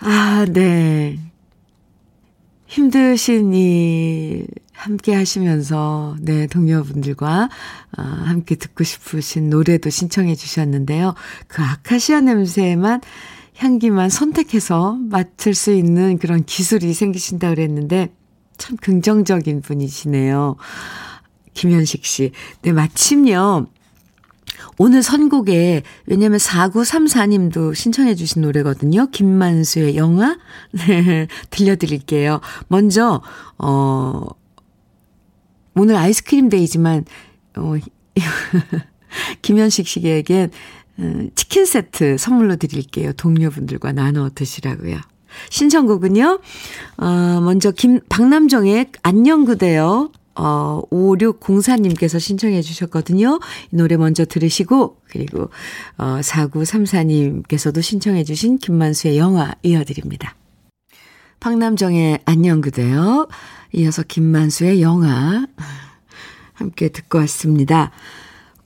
아, 0.00 0.46
네. 0.48 1.18
힘드신 2.66 3.54
일 3.54 4.46
함께 4.72 5.14
하시면서, 5.14 6.16
네, 6.20 6.46
동료분들과 6.46 7.48
어, 7.96 8.02
함께 8.02 8.54
듣고 8.54 8.84
싶으신 8.84 9.50
노래도 9.50 9.90
신청해 9.90 10.34
주셨는데요. 10.36 11.14
그 11.48 11.62
아카시아 11.62 12.20
냄새만, 12.20 13.00
향기만 13.56 14.08
선택해서 14.08 14.96
맡을 15.10 15.54
수 15.54 15.72
있는 15.72 16.18
그런 16.18 16.44
기술이 16.44 16.92
생기신다 16.92 17.48
그랬는데, 17.48 18.12
참 18.56 18.76
긍정적인 18.76 19.62
분이시네요. 19.62 20.56
김현식 21.58 22.04
씨. 22.04 22.30
네, 22.62 22.72
마침요. 22.72 23.66
오늘 24.78 25.02
선곡에, 25.02 25.82
왜냐면 26.06 26.38
4934님도 26.38 27.74
신청해 27.74 28.14
주신 28.14 28.42
노래거든요. 28.42 29.08
김만수의 29.10 29.96
영화? 29.96 30.38
네, 30.70 31.26
들려드릴게요. 31.50 32.40
먼저, 32.68 33.22
어, 33.58 34.24
오늘 35.74 35.96
아이스크림 35.96 36.48
데이지만, 36.48 37.04
어, 37.56 37.74
김현식 39.42 39.88
씨에겐 39.88 40.52
어, 40.98 41.26
치킨 41.34 41.66
세트 41.66 42.18
선물로 42.18 42.54
드릴게요. 42.54 43.12
동료분들과 43.14 43.90
나눠 43.90 44.30
드시라고요. 44.32 44.98
신청곡은요, 45.50 46.40
어, 46.98 47.40
먼저 47.42 47.72
김, 47.72 48.00
박남정의 48.08 48.92
안녕 49.02 49.44
그대요. 49.44 50.12
어, 50.38 50.82
5604님께서 50.90 52.20
신청해 52.20 52.62
주셨거든요. 52.62 53.40
이 53.72 53.76
노래 53.76 53.96
먼저 53.96 54.24
들으시고, 54.24 54.98
그리고, 55.10 55.50
어, 55.96 56.20
4934님께서도 56.20 57.82
신청해 57.82 58.22
주신 58.24 58.58
김만수의 58.58 59.18
영화 59.18 59.52
이어드립니다. 59.62 60.36
박남정의 61.40 62.20
안녕 62.24 62.60
그대요. 62.60 63.28
이어서 63.72 64.02
김만수의 64.02 64.80
영화 64.80 65.46
함께 66.54 66.88
듣고 66.88 67.18
왔습니다. 67.18 67.90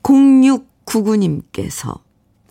0699님께서 0.02 2.00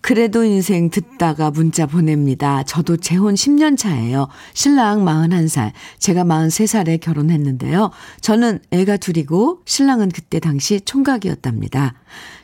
그래도 0.02 0.42
인생 0.44 0.90
듣다가 0.90 1.52
문자 1.52 1.86
보냅니다. 1.86 2.64
저도 2.64 2.96
재혼 2.96 3.34
10년 3.34 3.78
차예요. 3.78 4.28
신랑 4.52 5.04
41살, 5.04 5.70
제가 5.98 6.24
43살에 6.24 7.00
결혼했는데요. 7.00 7.92
저는 8.20 8.58
애가 8.72 8.96
둘이고 8.96 9.62
신랑은 9.64 10.10
그때 10.10 10.40
당시 10.40 10.80
총각이었답니다. 10.80 11.94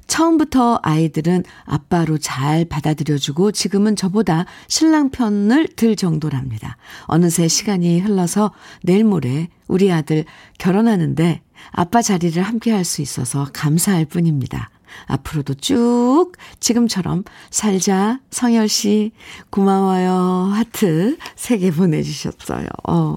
처음부터 0.07 0.79
아이들은 0.83 1.45
아빠로 1.65 2.19
잘 2.19 2.65
받아들여주고 2.65 3.53
지금은 3.53 3.97
저보다 3.97 4.47
신랑 4.69 5.11
편을 5.11 5.69
들 5.77 5.97
정도랍니다. 5.97 6.76
어느새 7.02 7.49
시간이 7.49 8.00
흘러서 8.00 8.52
내일 8.82 9.04
모레 9.04 9.49
우리 9.67 9.93
아들 9.93 10.25
결혼하는데 10.59 11.43
아빠 11.73 12.02
자리를 12.02 12.41
함께 12.41 12.71
할 12.73 12.85
수 12.85 13.02
있어서 13.02 13.49
감사할 13.52 14.06
뿐입니다. 14.06 14.71
앞으로도 15.07 15.55
쭉 15.55 16.33
지금처럼 16.61 17.25
살자 17.51 18.21
성열 18.31 18.69
씨 18.69 19.13
고마워요 19.51 20.51
하트 20.53 21.17
3개 21.37 21.75
보내주셨어요. 21.75 22.67
어. 22.89 23.17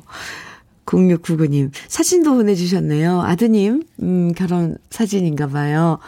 0699님 0.85 1.71
사진도 1.87 2.35
보내주셨네요. 2.35 3.21
아드님 3.21 3.83
음, 4.01 4.33
결혼 4.33 4.77
사진인가 4.89 5.47
봐요. 5.47 5.99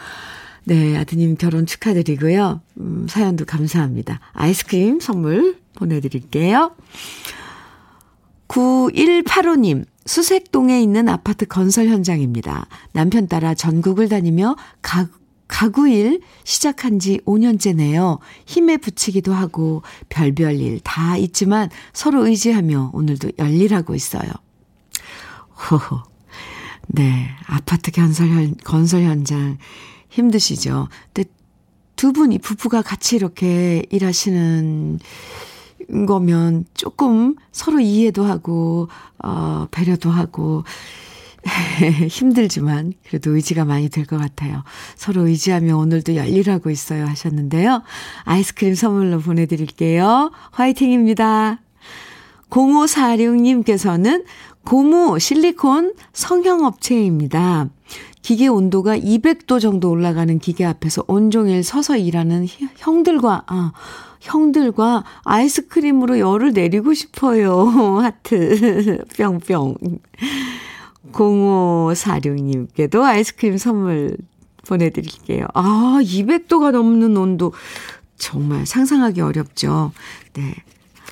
네 0.64 0.96
아드님 0.96 1.36
결혼 1.36 1.66
축하드리고요. 1.66 2.60
음, 2.78 3.06
사연도 3.08 3.44
감사합니다. 3.44 4.20
아이스크림 4.32 5.00
선물 5.00 5.56
보내드릴게요. 5.76 6.74
9185님 8.48 9.84
수색동에 10.06 10.80
있는 10.82 11.08
아파트 11.08 11.46
건설 11.46 11.88
현장입니다. 11.88 12.66
남편 12.92 13.26
따라 13.26 13.54
전국을 13.54 14.08
다니며 14.08 14.56
가, 14.82 15.08
가구일 15.48 16.20
시작한 16.44 16.98
지 16.98 17.20
5년째네요. 17.26 18.18
힘에 18.46 18.76
붙이기도 18.76 19.32
하고 19.34 19.82
별별 20.08 20.56
일 20.60 20.80
다 20.82 21.16
있지만 21.16 21.68
서로 21.92 22.26
의지하며 22.26 22.90
오늘도 22.94 23.32
열일하고 23.38 23.94
있어요. 23.94 24.30
호호. 25.70 26.02
네. 26.88 27.28
아파트 27.46 27.90
건설, 27.90 28.28
현, 28.28 28.54
건설 28.64 29.02
현장 29.04 29.58
힘드시죠? 30.10 30.88
근데 31.12 31.28
두 31.96 32.12
분이 32.12 32.38
부부가 32.38 32.82
같이 32.82 33.16
이렇게 33.16 33.84
일하시는 33.90 34.98
거면 36.06 36.64
조금 36.74 37.36
서로 37.52 37.80
이해도 37.80 38.24
하고, 38.24 38.88
어, 39.22 39.66
배려도 39.70 40.10
하고, 40.10 40.64
힘들지만 42.08 42.94
그래도 43.06 43.34
의지가 43.34 43.64
많이 43.64 43.88
될 43.88 44.06
것 44.06 44.18
같아요. 44.18 44.62
서로 44.96 45.26
의지하며 45.26 45.76
오늘도 45.76 46.16
열일하고 46.16 46.70
있어요 46.70 47.06
하셨는데요. 47.06 47.82
아이스크림 48.24 48.74
선물로 48.74 49.20
보내드릴게요. 49.20 50.30
화이팅입니다. 50.50 51.60
0546님께서는 52.50 54.24
고무 54.64 55.18
실리콘 55.18 55.94
성형업체입니다. 56.12 57.68
기계 58.22 58.48
온도가 58.48 58.96
200도 58.98 59.60
정도 59.60 59.90
올라가는 59.90 60.38
기계 60.38 60.64
앞에서 60.64 61.04
온종일 61.06 61.62
서서 61.62 61.98
일하는 61.98 62.46
형들과, 62.78 63.42
아, 63.46 63.72
형들과 64.20 65.04
아이스크림으로 65.24 66.18
열을 66.18 66.52
내리고 66.54 66.94
싶어요. 66.94 67.66
하트, 68.00 69.04
뿅뿅. 69.18 69.76
0546님께도 71.12 73.02
아이스크림 73.02 73.58
선물 73.58 74.16
보내드릴게요. 74.66 75.46
아, 75.54 75.98
200도가 76.02 76.70
넘는 76.72 77.16
온도. 77.16 77.52
정말 78.16 78.64
상상하기 78.66 79.20
어렵죠. 79.20 79.92
네. 80.34 80.54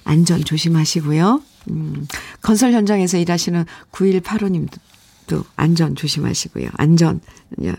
안전 0.04 0.44
조심하시고요. 0.44 1.42
음, 1.70 2.06
건설 2.40 2.72
현장에서 2.72 3.18
일하시는 3.18 3.64
9185님도 3.92 5.44
안전 5.56 5.94
조심하시고요. 5.94 6.70
안전, 6.74 7.20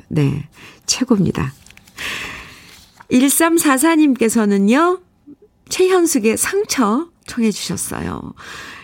네. 0.07 0.47
최고입니다. 0.85 1.53
1344님께서는요, 3.11 5.01
최현숙의 5.69 6.37
상처 6.37 7.07
청해 7.25 7.51
주셨어요. 7.51 8.33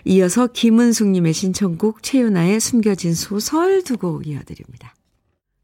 이어서 0.05 0.47
김은숙님의 0.47 1.33
신청곡 1.33 2.03
최윤아의 2.03 2.59
숨겨진 2.59 3.13
소설 3.13 3.83
두 3.83 3.97
곡 3.97 4.27
이어드립니다. 4.27 4.93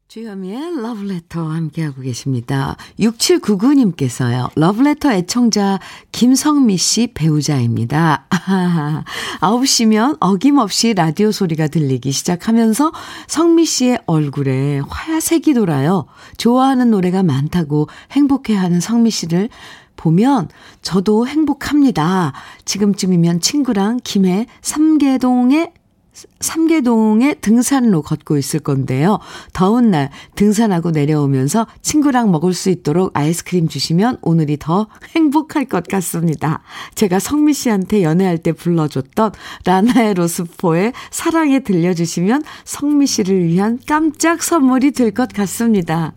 주현미의 0.08 0.80
러브레터 0.82 1.46
함께하고 1.46 2.00
계십니다. 2.00 2.76
6799님께서요. 3.00 4.50
러브레터 4.54 5.12
애청자 5.12 5.78
김성미 6.12 6.76
씨 6.76 7.08
배우자입니다. 7.12 8.26
9시면 9.42 10.16
어김없이 10.20 10.94
라디오 10.94 11.32
소리가 11.32 11.68
들리기 11.68 12.12
시작하면서 12.12 12.92
성미 13.26 13.66
씨의 13.66 13.98
얼굴에 14.06 14.80
화야색이 14.88 15.52
돌아요. 15.54 16.06
좋아하는 16.38 16.90
노래가 16.90 17.22
많다고 17.22 17.88
행복해하는 18.12 18.80
성미 18.80 19.10
씨를 19.10 19.48
보면 19.96 20.48
저도 20.82 21.26
행복합니다. 21.26 22.32
지금쯤이면 22.64 23.40
친구랑 23.40 24.00
김해 24.04 24.46
삼계동에 24.62 25.72
삼계동에 26.40 27.34
등산로 27.34 28.00
걷고 28.00 28.38
있을 28.38 28.60
건데요. 28.60 29.18
더운 29.52 29.90
날 29.90 30.10
등산하고 30.34 30.90
내려오면서 30.90 31.66
친구랑 31.82 32.30
먹을 32.30 32.54
수 32.54 32.70
있도록 32.70 33.10
아이스크림 33.12 33.68
주시면 33.68 34.18
오늘이 34.22 34.56
더 34.58 34.86
행복할 35.14 35.66
것 35.66 35.86
같습니다. 35.86 36.62
제가 36.94 37.18
성미 37.18 37.52
씨한테 37.52 38.02
연애할 38.02 38.38
때 38.38 38.52
불러줬던 38.52 39.32
라나의 39.66 40.14
로스포의 40.14 40.94
사랑에 41.10 41.58
들려주시면 41.60 42.44
성미 42.64 43.06
씨를 43.06 43.44
위한 43.44 43.78
깜짝 43.86 44.42
선물이 44.42 44.92
될 44.92 45.10
것 45.10 45.28
같습니다. 45.28 46.14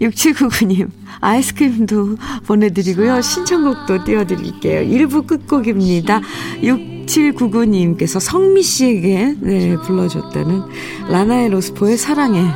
6799님, 0.00 0.90
아이스크림도 1.20 2.16
보내드리고요. 2.46 3.20
신청곡도 3.20 4.04
띄워드릴게요. 4.04 4.82
1부 4.88 5.26
끝곡입니다. 5.26 6.20
6 6.62 6.94
6799님께서 7.04 8.20
성미 8.20 8.62
씨에게 8.62 9.34
네, 9.40 9.76
불러줬다는 9.76 10.62
라나의 11.08 11.50
로스포의 11.50 11.96
사랑해 11.96 12.50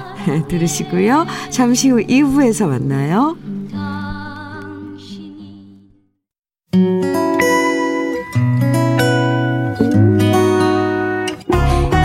들으시고요. 0.49 1.27
잠시 1.51 1.91
후 1.91 1.99
2부에서 1.99 2.69
만나요. 2.69 3.37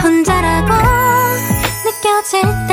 혼자라고 0.03 0.73
느껴질 1.85 2.41
때 2.67 2.72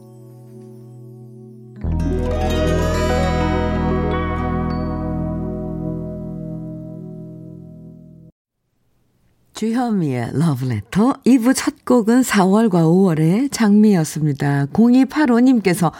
주현미의 9.61 10.31
러브레터 10.33 11.17
2부 11.23 11.53
첫 11.55 11.85
곡은 11.85 12.21
4월과 12.21 12.81
5월의 12.81 13.51
장미였습니다. 13.51 14.65
0285님께서 14.73 15.91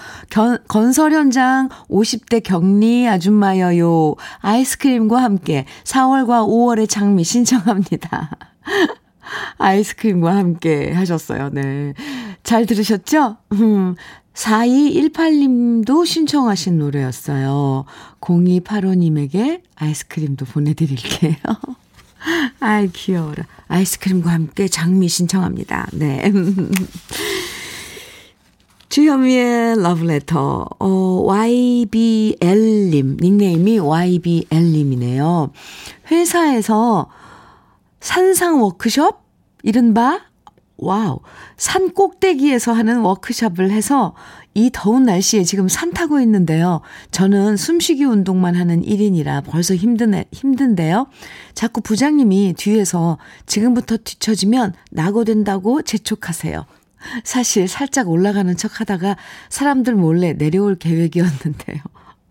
건설 0.68 1.14
현장 1.14 1.70
50대 1.88 2.42
격리 2.42 3.08
아줌마여요. 3.08 4.16
아이스크림과 4.40 5.22
함께 5.22 5.68
4월과 5.84 6.48
5월의 6.48 6.90
장미 6.90 7.24
신청합니다. 7.24 8.32
아이스크림과 9.60 10.36
함께 10.36 10.92
하셨어요. 10.94 11.52
네. 11.54 11.94
잘 12.42 12.66
들으셨죠? 12.66 13.38
음, 13.52 13.96
4218님도 14.34 16.08
신청하신 16.08 16.80
노래였어요. 16.80 17.86
0285님에게 18.22 19.62
아이스크림도 19.76 20.46
보내드릴게요. 20.46 21.36
아이, 22.60 22.90
귀여워라. 22.92 23.46
아이스크림과 23.68 24.32
함께 24.32 24.68
장미 24.68 25.08
신청합니다. 25.08 25.88
네. 25.94 26.32
주현미의 28.90 29.82
러브레터, 29.82 30.68
어, 30.80 31.24
YBL님, 31.26 33.18
닉네임이 33.22 33.80
YBL님이네요. 33.80 35.52
회사에서 36.12 37.10
산상 38.02 38.62
워크숍? 38.62 39.22
이른바 39.64 40.20
와우. 40.82 41.20
산 41.56 41.94
꼭대기에서 41.94 42.74
하는 42.74 43.00
워크숍을 43.00 43.72
해서 43.72 44.14
이 44.54 44.70
더운 44.74 45.04
날씨에 45.04 45.44
지금 45.44 45.68
산 45.68 45.92
타고 45.92 46.20
있는데요. 46.20 46.82
저는 47.12 47.56
숨쉬기 47.56 48.04
운동만 48.04 48.56
하는 48.56 48.82
1인이라 48.84 49.46
벌써 49.46 49.76
힘드네, 49.76 50.26
힘든데요. 50.32 51.08
자꾸 51.54 51.82
부장님이 51.82 52.54
뒤에서 52.58 53.18
지금부터 53.46 53.98
뒤처지면 53.98 54.74
낙오된다고 54.92 55.84
재촉하세요. 55.84 56.66
사실 57.24 57.68
살짝 57.68 58.10
올라가는 58.10 58.56
척 58.58 58.80
하다가 58.80 59.18
사람들 59.50 59.96
몰래 59.96 60.34
내려올 60.34 60.76
계획이었는데요. 60.76 61.78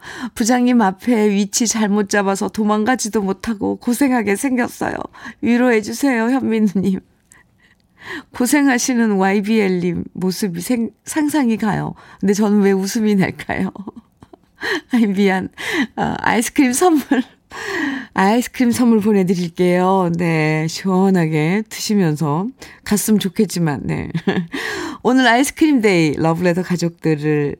부장님 0.34 0.80
앞에 0.80 1.30
위치 1.30 1.66
잘못 1.66 2.08
잡아서 2.08 2.48
도망가지도 2.48 3.22
못하고 3.22 3.76
고생하게 3.76 4.36
생겼어요. 4.36 4.94
위로해주세요, 5.40 6.30
현미 6.30 6.68
누님. 6.68 7.00
고생하시는 8.34 9.12
YBL님 9.12 10.04
모습이 10.12 10.60
생, 10.60 10.90
상상이 11.04 11.56
가요. 11.56 11.94
근데 12.20 12.32
저는 12.34 12.60
왜 12.62 12.72
웃음이 12.72 13.14
날까요? 13.16 13.70
아이, 14.92 15.06
미안. 15.06 15.48
아, 15.96 16.16
아이스크림 16.20 16.72
선물. 16.72 17.22
아이스크림 18.14 18.70
선물 18.70 19.00
보내드릴게요. 19.00 20.12
네. 20.16 20.66
시원하게 20.68 21.62
드시면서 21.68 22.46
갔으면 22.84 23.18
좋겠지만, 23.18 23.82
네. 23.84 24.08
오늘 25.02 25.26
아이스크림 25.26 25.80
day 25.80 26.14
러브레터 26.16 26.62
가족들을 26.62 27.56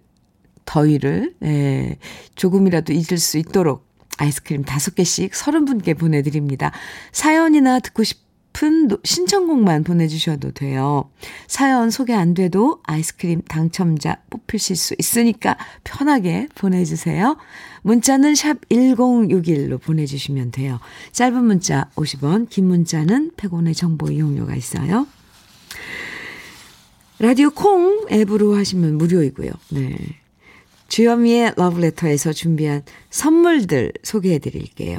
더위를, 0.65 1.35
네. 1.41 1.99
조금이라도 2.35 2.93
잊을 2.93 3.19
수 3.19 3.39
있도록 3.39 3.89
아이스크림 4.19 4.65
다섯 4.65 4.95
개씩 4.95 5.35
서른 5.35 5.65
분께 5.65 5.95
보내드립니다. 5.95 6.73
사연이나 7.11 7.81
듣고 7.81 8.05
싶 8.05 8.30
싶은 8.51 8.89
신청곡만 9.05 9.85
보내주셔도 9.85 10.53
돼요. 10.53 11.11
사연 11.47 11.91
소개 11.91 12.13
안 12.13 12.35
돼도 12.35 12.81
아이스크림 12.85 13.43
당첨자 13.43 14.17
뽑히실 14.31 14.77
수 14.77 14.95
있으니까 14.99 15.57
편하게 15.85 16.49
보내주세요. 16.55 17.37
문자는 17.83 18.35
샵 18.35 18.61
1061로 18.69 19.81
보내주시면 19.81 20.51
돼요. 20.51 20.79
짧은 21.13 21.45
문자 21.45 21.91
50원, 21.95 22.49
긴 22.51 22.67
문자는 22.67 23.33
100원의 23.37 23.77
정보 23.77 24.11
이용료가 24.11 24.55
있어요. 24.55 25.07
라디오 27.19 27.51
콩 27.51 28.07
앱으로 28.11 28.57
하시면 28.57 28.99
무료이고요. 28.99 29.51
네. 29.71 29.97
주현미의 30.89 31.55
러브레터에서 31.57 32.33
준비한 32.33 32.83
선물들 33.11 33.93
소개해 34.03 34.39
드릴게요. 34.39 34.99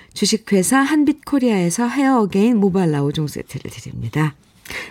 주식회사 0.13 0.77
한빛코리아에서 0.77 1.87
헤어 1.87 2.19
어게인 2.21 2.57
모발라 2.57 3.01
5종 3.01 3.27
세트를 3.27 3.71
드립니다. 3.71 4.35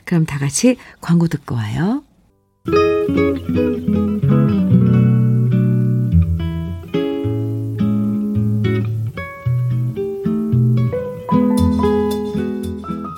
그럼 0.05 0.27
다 0.27 0.39
같이 0.39 0.77
광고 1.01 1.29
듣고 1.29 1.55
와요. 1.55 2.03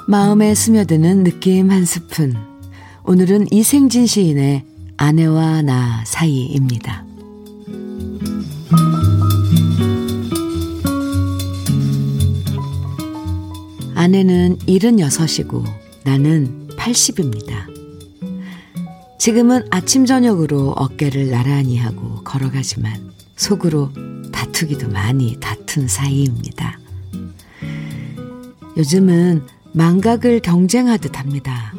마음에 0.08 0.54
스며드는 0.54 1.24
느낌 1.24 1.70
한 1.70 1.86
스푼. 1.86 2.34
오늘은 3.04 3.46
이생진 3.50 4.06
시인의 4.06 4.64
아내와 4.98 5.62
나 5.62 6.04
사이입니다. 6.04 7.06
아내는 14.02 14.58
76이고 14.66 15.64
나는 16.02 16.66
80입니다. 16.76 17.72
지금은 19.16 19.64
아침 19.70 20.06
저녁으로 20.06 20.70
어깨를 20.70 21.30
나란히 21.30 21.78
하고 21.78 22.20
걸어가지만 22.24 23.12
속으로 23.36 23.92
다투기도 24.32 24.88
많이 24.88 25.38
다툰 25.38 25.86
사이입니다. 25.86 26.80
요즘은 28.76 29.44
망각을 29.70 30.40
경쟁하듯 30.40 31.16
합니다. 31.16 31.72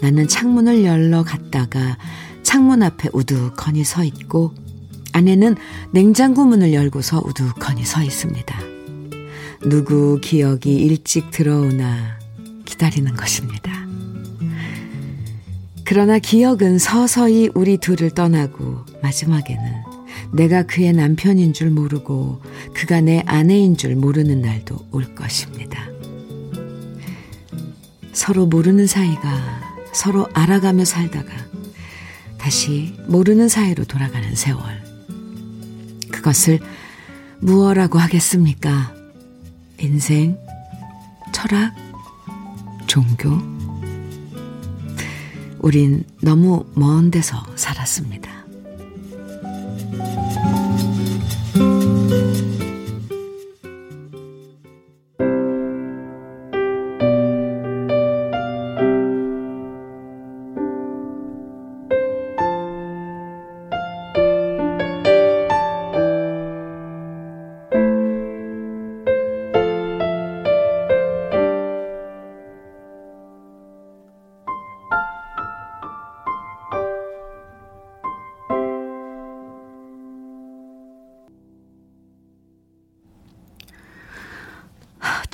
나는 0.00 0.28
창문을 0.28 0.84
열러 0.84 1.24
갔다가 1.24 1.98
창문 2.44 2.84
앞에 2.84 3.08
우두커니 3.12 3.82
서 3.82 4.04
있고 4.04 4.54
아내는 5.10 5.56
냉장고 5.90 6.44
문을 6.44 6.72
열고서 6.72 7.20
우두커니 7.26 7.84
서 7.84 8.00
있습니다. 8.00 8.71
누구 9.64 10.18
기억이 10.20 10.74
일찍 10.74 11.30
들어오나 11.30 12.18
기다리는 12.64 13.14
것입니다. 13.14 13.86
그러나 15.84 16.18
기억은 16.18 16.78
서서히 16.78 17.50
우리 17.54 17.76
둘을 17.78 18.10
떠나고 18.10 18.84
마지막에는 19.02 19.62
내가 20.32 20.62
그의 20.64 20.92
남편인 20.92 21.52
줄 21.52 21.70
모르고 21.70 22.40
그가 22.74 23.00
내 23.00 23.22
아내인 23.26 23.76
줄 23.76 23.94
모르는 23.94 24.40
날도 24.40 24.88
올 24.90 25.14
것입니다. 25.14 25.86
서로 28.12 28.46
모르는 28.46 28.86
사이가 28.86 29.90
서로 29.92 30.28
알아가며 30.32 30.84
살다가 30.84 31.30
다시 32.38 32.96
모르는 33.06 33.48
사이로 33.48 33.84
돌아가는 33.84 34.34
세월. 34.34 34.82
그것을 36.10 36.58
무엇라고 37.40 37.98
하겠습니까? 37.98 39.01
인생, 39.82 40.38
철학, 41.32 41.74
종교? 42.86 43.30
우린 45.58 46.04
너무 46.20 46.64
먼 46.76 47.10
데서 47.10 47.44
살았습니다. 47.56 48.30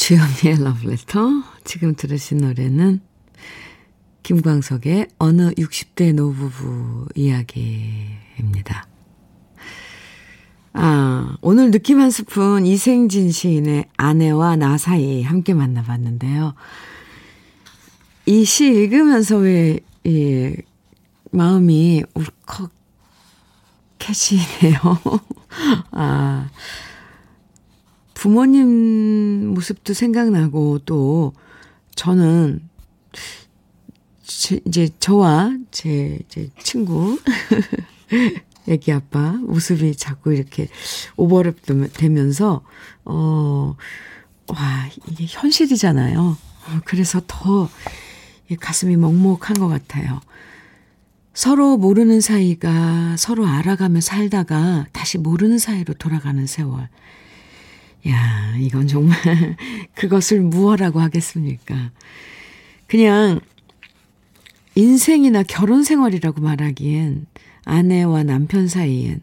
주현미의 0.08 0.64
러브레터. 0.64 1.20
지금 1.64 1.94
들으신 1.94 2.38
노래는 2.38 3.00
김광석의 4.22 5.08
어느 5.18 5.50
60대 5.50 6.14
노부부 6.14 7.04
이야기입니다. 7.14 8.86
아, 10.72 11.36
오늘 11.42 11.70
느낌 11.70 12.00
한 12.00 12.10
스푼 12.10 12.64
이생진 12.64 13.30
시인의 13.30 13.84
아내와 13.98 14.56
나 14.56 14.78
사이 14.78 15.22
함께 15.22 15.52
만나봤는데요. 15.52 16.54
이 18.24 18.46
시 18.46 18.64
읽으면서 18.64 19.36
왜, 19.36 19.78
이, 20.04 20.56
마음이 21.32 22.02
울컥해지네요. 23.98 24.80
아, 25.92 26.48
부모님 28.18 29.54
모습도 29.54 29.94
생각나고 29.94 30.80
또 30.80 31.34
저는 31.94 32.68
제, 34.24 34.58
이제 34.66 34.88
저와 34.98 35.56
제, 35.70 36.18
제 36.28 36.50
친구 36.58 37.16
애기 38.66 38.90
아빠 38.90 39.30
모습이 39.34 39.94
자꾸 39.94 40.34
이렇게 40.34 40.66
오버랩 41.16 41.92
되면서 41.92 42.64
어, 43.04 43.76
와, 44.48 44.88
이게 45.06 45.24
현실이잖아요. 45.28 46.36
그래서 46.86 47.22
더 47.28 47.70
가슴이 48.58 48.96
먹먹한 48.96 49.60
것 49.60 49.68
같아요. 49.68 50.20
서로 51.34 51.76
모르는 51.76 52.20
사이가 52.20 53.16
서로 53.16 53.46
알아가며 53.46 54.00
살다가 54.00 54.86
다시 54.90 55.18
모르는 55.18 55.58
사이로 55.58 55.94
돌아가는 55.94 56.44
세월. 56.46 56.88
야, 58.06 58.54
이건 58.58 58.86
정말 58.86 59.16
그것을 59.94 60.40
무엇라고 60.40 61.00
하겠습니까? 61.00 61.90
그냥 62.86 63.40
인생이나 64.74 65.42
결혼 65.42 65.82
생활이라고 65.82 66.40
말하기엔 66.40 67.26
아내와 67.64 68.22
남편 68.22 68.68
사이엔 68.68 69.22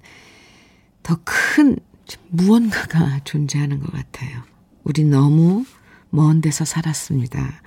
더 1.04 1.20
큰 1.24 1.78
무언가가 2.30 3.20
존재하는 3.24 3.80
것 3.80 3.92
같아요. 3.92 4.44
우리 4.84 5.04
너무 5.04 5.66
먼 6.10 6.42
데서 6.42 6.66
살았습니다. 6.66 7.62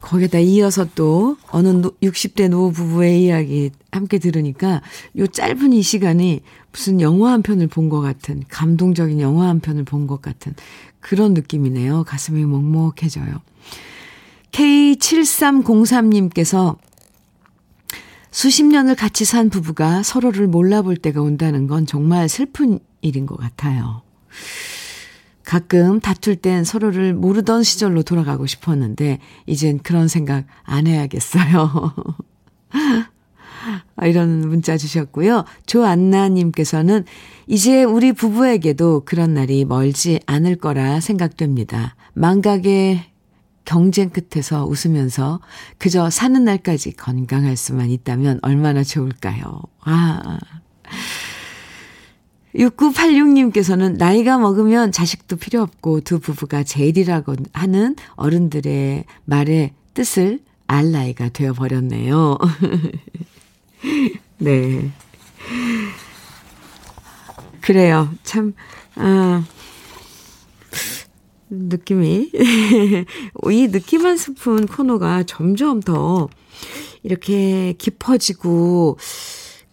거기다 0.00 0.38
이어서 0.38 0.86
또 0.94 1.38
어느 1.50 1.68
60대 2.02 2.50
노 2.50 2.70
부부의 2.70 3.24
이야기 3.24 3.70
함께 3.90 4.18
들으니까 4.18 4.82
요 5.16 5.26
짧은 5.26 5.72
이 5.72 5.80
시간이 5.80 6.42
무슨 6.74 7.00
영화 7.00 7.30
한 7.32 7.42
편을 7.42 7.68
본 7.68 7.88
것 7.88 8.00
같은 8.00 8.42
감동적인 8.48 9.20
영화 9.20 9.46
한 9.48 9.60
편을 9.60 9.84
본 9.84 10.08
것 10.08 10.20
같은 10.20 10.54
그런 10.98 11.32
느낌이네요. 11.34 12.02
가슴이 12.04 12.44
먹먹해져요. 12.44 13.40
K7303님께서 14.50 16.76
수십 18.32 18.64
년을 18.64 18.96
같이 18.96 19.24
산 19.24 19.50
부부가 19.50 20.02
서로를 20.02 20.48
몰라볼 20.48 20.96
때가 20.96 21.22
온다는 21.22 21.68
건 21.68 21.86
정말 21.86 22.28
슬픈 22.28 22.80
일인 23.02 23.26
것 23.26 23.36
같아요. 23.38 24.02
가끔 25.44 26.00
다툴 26.00 26.34
땐 26.36 26.64
서로를 26.64 27.14
모르던 27.14 27.62
시절로 27.62 28.02
돌아가고 28.02 28.46
싶었는데, 28.46 29.20
이젠 29.46 29.78
그런 29.78 30.08
생각 30.08 30.46
안 30.64 30.86
해야겠어요. 30.88 31.94
아, 33.96 34.06
이런 34.06 34.40
문자 34.48 34.76
주셨고요. 34.76 35.44
조안나님께서는 35.66 37.04
이제 37.46 37.84
우리 37.84 38.12
부부에게도 38.12 39.02
그런 39.04 39.34
날이 39.34 39.64
멀지 39.64 40.20
않을 40.26 40.56
거라 40.56 41.00
생각됩니다. 41.00 41.96
망각의 42.14 43.04
경쟁 43.64 44.10
끝에서 44.10 44.66
웃으면서 44.66 45.40
그저 45.78 46.10
사는 46.10 46.44
날까지 46.44 46.92
건강할 46.92 47.56
수만 47.56 47.90
있다면 47.90 48.40
얼마나 48.42 48.82
좋을까요? 48.82 49.60
아. 49.80 50.38
6986님께서는 52.54 53.96
나이가 53.96 54.38
먹으면 54.38 54.92
자식도 54.92 55.36
필요 55.36 55.62
없고 55.62 56.02
두 56.02 56.20
부부가 56.20 56.62
제일이라고 56.62 57.34
하는 57.52 57.96
어른들의 58.14 59.04
말의 59.24 59.72
뜻을 59.94 60.40
알 60.66 60.92
나이가 60.92 61.28
되어버렸네요. 61.28 62.38
네. 64.38 64.90
그래요. 67.60 68.10
참, 68.22 68.54
아, 68.96 69.44
느낌이. 71.50 72.30
이 73.50 73.68
느낌 73.68 74.04
한 74.06 74.16
스푼 74.16 74.66
코너가 74.66 75.24
점점 75.24 75.80
더 75.80 76.28
이렇게 77.02 77.74
깊어지고, 77.78 78.98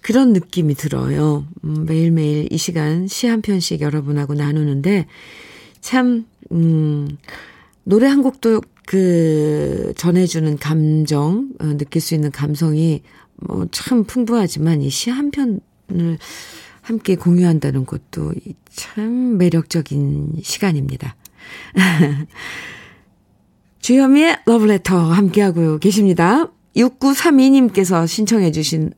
그런 0.02 0.34
느낌이 0.34 0.74
들어요. 0.76 1.45
음, 1.63 1.86
매일매일 1.86 2.47
이 2.52 2.58
시간 2.58 3.08
시 3.08 3.28
한 3.28 3.41
편씩 3.41 3.82
여러분하고 3.82 4.34
나누는데, 4.34 5.08
참, 5.82 6.26
음, 6.52 7.17
노래 7.84 8.08
한 8.08 8.21
곡도 8.24 8.62
그 8.86 9.93
전해주는 9.95 10.58
감정, 10.58 11.50
어, 11.60 11.65
느낄 11.78 12.02
수 12.02 12.13
있는 12.15 12.32
감성이 12.32 13.04
뭐 13.41 13.65
참 13.71 14.04
풍부하지만 14.04 14.82
이 14.82 14.88
시 14.89 15.10
한 15.10 15.32
편을 15.32 16.17
함께 16.82 17.15
공유한다는 17.15 17.86
것도 17.86 18.34
참 18.69 19.38
매력적인 19.38 20.38
시간입니다. 20.41 21.15
주현미의 23.82 24.39
러브레터 24.45 25.12
함께하고 25.12 25.80
계십니다. 25.80 26.51
6932님께서 26.75 28.08
신청해 28.08 28.51
주신 28.51 28.91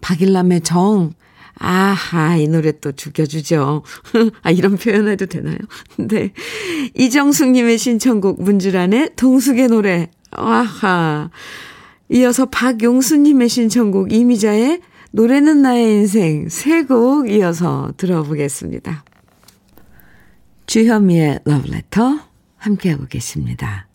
박일남의 0.00 0.60
정. 0.62 1.12
아하, 1.58 2.36
이 2.36 2.46
노래 2.48 2.72
또 2.80 2.92
죽여주죠. 2.92 3.82
아, 4.42 4.50
이런 4.50 4.76
표현 4.76 5.08
해도 5.08 5.24
되나요? 5.24 5.56
네. 5.96 6.32
이정숙님의 6.94 7.78
신청곡 7.78 8.42
문주란의 8.42 9.12
동숙의 9.16 9.68
노래. 9.68 10.10
아하. 10.30 11.30
이어서 12.08 12.46
박용수님의 12.46 13.48
신청곡 13.48 14.12
이미자의 14.12 14.80
노래는 15.12 15.62
나의 15.62 15.92
인생 15.92 16.48
세 16.48 16.84
곡 16.84 17.30
이어서 17.30 17.92
들어보겠습니다. 17.96 19.04
주현미의 20.66 21.40
러브레터 21.44 22.18
함께하고 22.58 23.06
계십니다. 23.06 23.86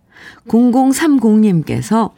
0030님께서 0.48 2.12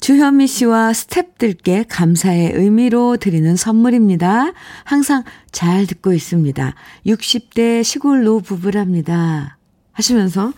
주현미 0.00 0.46
씨와 0.46 0.92
스탭들께 0.92 1.86
감사의 1.88 2.52
의미로 2.54 3.16
드리는 3.16 3.56
선물입니다. 3.56 4.52
항상 4.84 5.24
잘 5.50 5.86
듣고 5.86 6.12
있습니다. 6.12 6.74
60대 7.06 7.82
시골 7.82 8.24
노 8.24 8.40
부부랍니다. 8.40 9.56
하시면서 9.92 10.52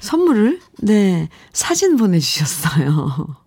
선물을, 0.00 0.60
네, 0.82 1.28
사진 1.52 1.96
보내주셨어요. 1.96 3.45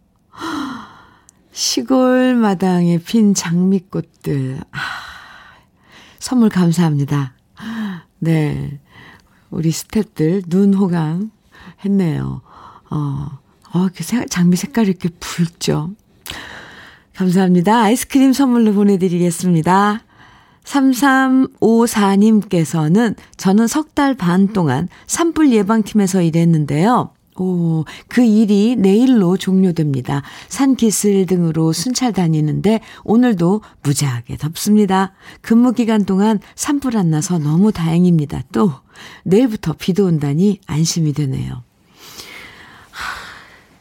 시골 1.52 2.36
마당에 2.36 3.00
핀 3.00 3.34
장미꽃들. 3.34 4.60
아, 4.72 4.78
선물 6.20 6.50
감사합니다. 6.50 7.34
네. 8.20 8.80
우리 9.50 9.72
스탭들 9.72 10.44
눈 10.48 10.74
호강 10.74 11.32
했네요. 11.84 12.42
어, 12.90 13.28
어, 13.74 13.88
그 13.96 14.04
장미 14.28 14.56
색깔이 14.56 14.88
이렇게 14.90 15.10
붉죠. 15.20 15.92
감사합니다. 17.16 17.82
아이스크림 17.82 18.32
선물로 18.34 18.74
보내드리겠습니다. 18.74 20.04
3354님께서는 20.64 23.16
저는 23.38 23.68
석 23.68 23.96
달 23.96 24.14
반 24.14 24.48
동안 24.54 24.88
산불 25.08 25.52
예방팀에서 25.52 26.22
일했는데요. 26.22 27.12
오, 27.40 27.86
그 28.08 28.24
일이 28.24 28.76
내일로 28.76 29.38
종료됩니다. 29.38 30.24
산기슬 30.50 31.26
등으로 31.26 31.72
순찰 31.72 32.12
다니는데 32.12 32.82
오늘도 33.04 33.62
무지하게 33.82 34.38
덥습니다. 34.38 35.14
근무 35.42 35.74
기간 35.74 36.06
동안 36.06 36.40
산불 36.56 36.98
안 36.98 37.10
나서 37.10 37.40
너무 37.40 37.72
다행입니다. 37.72 38.44
또 38.52 38.74
내일부터 39.24 39.74
비도 39.74 40.06
온다니 40.06 40.60
안심이 40.68 41.14
되네요. 41.14 41.64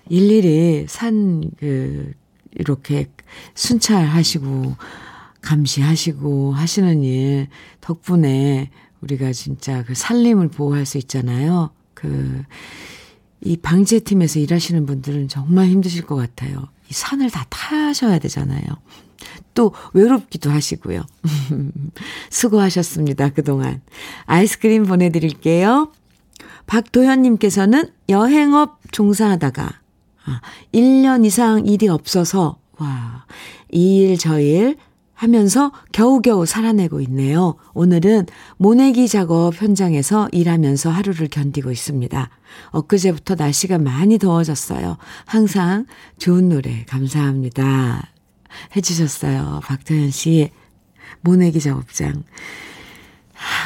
일일이 0.09 0.87
산, 0.89 1.51
그, 1.59 2.13
이렇게 2.53 3.11
순찰하시고, 3.55 4.77
감시하시고 5.43 6.53
하시는 6.53 7.03
일 7.03 7.49
덕분에 7.81 8.71
우리가 9.01 9.33
진짜 9.33 9.85
그 9.85 9.95
산림을 9.95 10.49
보호할 10.49 10.87
수 10.87 10.99
있잖아요. 10.99 11.71
그, 11.95 12.43
이 13.43 13.57
방제팀에서 13.57 14.41
일하시는 14.41 14.87
분들은 14.87 15.29
정말 15.29 15.67
힘드실 15.67 16.05
것 16.07 16.17
같아요. 16.17 16.69
이 16.91 16.93
산을 16.93 17.31
다 17.31 17.47
타셔야 17.49 18.19
되잖아요. 18.19 18.63
또 19.55 19.75
외롭기도 19.93 20.51
하시고요. 20.51 21.03
수고하셨습니다. 22.31 23.31
그동안. 23.31 23.83
아이스크림 24.27 24.85
보내드릴게요. 24.85 25.93
박도현님께서는 26.67 27.91
여행업 28.09 28.79
종사하다가 28.93 29.81
1년 30.75 31.23
아, 31.23 31.27
이상 31.27 31.67
일이 31.67 31.89
없어서, 31.89 32.59
와, 32.77 33.25
이일저일 33.71 34.77
하면서 35.19 35.73
겨우겨우 35.91 36.47
살아내고 36.47 37.01
있네요. 37.01 37.57
오늘은 37.75 38.27
모내기 38.57 39.09
작업 39.09 39.61
현장에서 39.61 40.29
일하면서 40.31 40.91
하루를 40.91 41.27
견디고 41.27 41.73
있습니다. 41.73 42.31
엊그제부터 42.71 43.35
날씨가 43.35 43.79
많이 43.79 44.19
더워졌어요. 44.19 44.97
항상 45.27 45.87
좋은 46.19 46.49
노래 46.49 46.85
감사합니다. 46.85 48.13
해주셨어요. 48.77 49.59
박도현 49.65 50.13
씨. 50.13 50.51
모내기 51.23 51.59
작업장. 51.59 52.23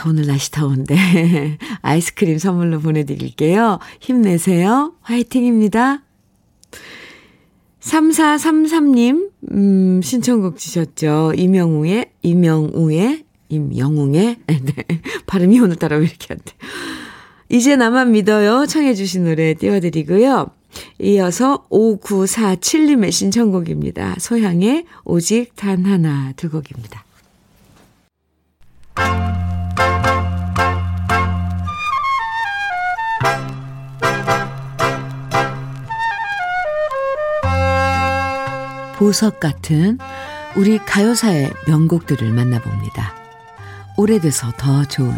오늘 0.06 0.26
날씨 0.26 0.50
더운데 0.52 0.96
아이스크림 1.82 2.38
선물로 2.38 2.80
보내드릴게요. 2.80 3.78
힘내세요. 4.00 4.94
화이팅입니다. 5.02 6.02
3433님, 7.82 9.30
음, 9.50 10.00
신청곡 10.02 10.58
주셨죠. 10.58 11.32
이명우의, 11.36 12.12
이명우의, 12.22 13.24
임영웅의, 13.48 14.36
네, 14.46 14.84
발음이 15.26 15.60
오늘따라 15.60 15.96
왜 15.96 16.04
이렇게 16.04 16.28
안 16.30 16.38
돼. 16.38 16.52
이제 17.48 17.76
나만 17.76 18.12
믿어요. 18.12 18.66
청해주신 18.66 19.24
노래 19.24 19.54
띄워드리고요. 19.54 20.46
이어서 21.00 21.66
5947님의 21.70 23.12
신청곡입니다. 23.12 24.16
소향의 24.18 24.86
오직 25.04 25.54
단 25.54 25.84
하나 25.84 26.32
두 26.36 26.48
곡입니다. 26.48 27.04
보석 39.02 39.40
같은 39.40 39.98
우리 40.54 40.78
가요사의 40.78 41.52
명곡들을 41.66 42.30
만나봅니다. 42.30 43.12
오래돼서 43.96 44.52
더 44.56 44.84
좋은 44.84 45.12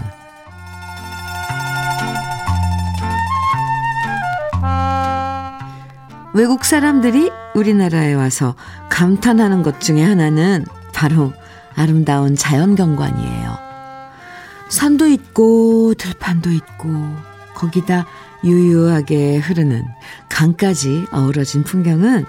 외국 6.33 6.65
사람들이 6.65 7.31
우리나라에 7.55 8.15
와서 8.15 8.55
감탄하는 8.89 9.63
것 9.63 9.83
중에 9.83 10.03
하나는 10.03 10.65
바로 10.95 11.35
아름다운 11.77 12.37
자연 12.37 12.77
경관이에요. 12.77 13.59
산도 14.71 15.09
있고 15.09 15.93
들판도 15.93 16.51
있고 16.53 16.89
거기다 17.55 18.07
유유하게 18.45 19.39
흐르는 19.41 19.85
강까지 20.31 21.07
어우러진 21.13 21.65
풍경은 21.65 22.25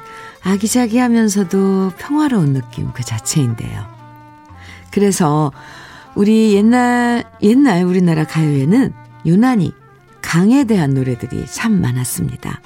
아기자기하면서도 0.46 1.94
평화로운 1.98 2.54
느낌 2.54 2.94
그 2.94 3.04
자체인데요. 3.04 3.86
그래서 4.92 5.52
우리 6.14 6.54
옛날, 6.54 7.26
옛날 7.42 7.84
우리나라 7.84 8.26
가요에는 8.26 8.94
유난히 9.26 9.74
강에 10.22 10.64
대한 10.64 10.94
노래들이 10.94 11.46
참 11.48 11.82
많았습니다. 11.82 12.62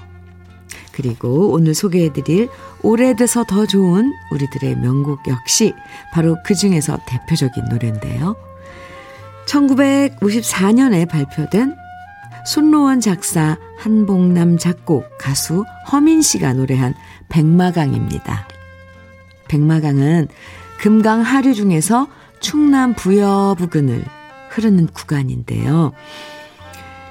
그리고 0.91 1.51
오늘 1.51 1.73
소개해드릴 1.73 2.49
오래돼서 2.83 3.45
더 3.45 3.65
좋은 3.65 4.11
우리들의 4.31 4.75
명곡 4.77 5.27
역시 5.29 5.73
바로 6.13 6.35
그 6.45 6.53
중에서 6.53 6.99
대표적인 7.07 7.65
노래인데요. 7.69 8.35
1954년에 9.47 11.07
발표된 11.07 11.75
손로원 12.45 12.99
작사, 12.99 13.57
한복남 13.77 14.57
작곡, 14.57 15.17
가수 15.17 15.65
허민 15.91 16.21
씨가 16.21 16.53
노래한 16.53 16.93
백마강입니다. 17.29 18.47
백마강은 19.47 20.27
금강 20.79 21.21
하류 21.21 21.53
중에서 21.53 22.07
충남 22.39 22.93
부여 22.93 23.55
부근을 23.57 24.03
흐르는 24.49 24.87
구간인데요. 24.87 25.91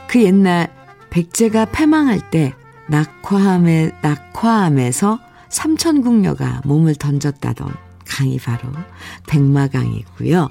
그 0.08 0.22
옛날 0.22 0.68
백제가 1.10 1.66
패망할 1.66 2.30
때 2.30 2.54
낙화함에, 2.88 3.92
낙화함에서 4.02 5.18
삼천궁녀가 5.50 6.62
몸을 6.64 6.94
던졌다던 6.94 7.74
강이 8.06 8.38
바로 8.38 8.70
백마강이고요. 9.26 10.48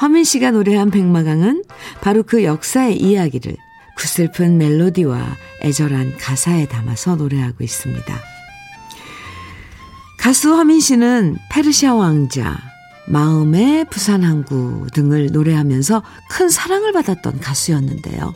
허민 0.00 0.24
씨가 0.24 0.50
노래한 0.50 0.90
백마강은 0.90 1.64
바로 2.00 2.22
그 2.22 2.44
역사의 2.44 3.00
이야기를 3.00 3.56
구슬픈 3.96 4.58
멜로디와 4.58 5.36
애절한 5.62 6.18
가사에 6.18 6.66
담아서 6.66 7.16
노래하고 7.16 7.64
있습니다. 7.64 8.20
가수 10.18 10.54
허민 10.54 10.80
씨는 10.80 11.36
페르시아 11.50 11.94
왕자, 11.94 12.56
마음의 13.06 13.86
부산 13.90 14.24
항구 14.24 14.86
등을 14.92 15.30
노래하면서 15.32 16.02
큰 16.30 16.48
사랑을 16.48 16.92
받았던 16.92 17.40
가수였는데요. 17.40 18.34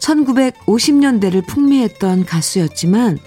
1950년대를 0.00 1.46
풍미했던 1.46 2.24
가수였지만 2.24 3.18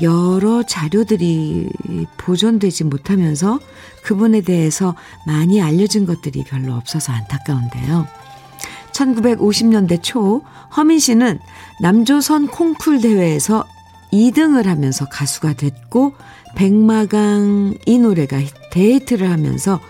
여러 0.00 0.62
자료들이 0.62 1.68
보존되지 2.16 2.84
못하면서 2.84 3.60
그분에 4.02 4.40
대해서 4.40 4.94
많이 5.26 5.60
알려진 5.60 6.06
것들이 6.06 6.44
별로 6.44 6.74
없어서 6.74 7.12
안타까운데요. 7.12 8.21
1950년대 8.92 10.02
초 10.02 10.42
허민 10.76 10.98
씨는 10.98 11.38
남조선 11.80 12.48
콩쿨 12.48 13.00
대회에서 13.00 13.66
2등을 14.12 14.64
하면서 14.64 15.06
가수가 15.06 15.54
됐고 15.54 16.14
백마강 16.54 17.74
이 17.86 17.98
노래가 17.98 18.38
대히트를 18.70 19.30
하면서 19.30 19.80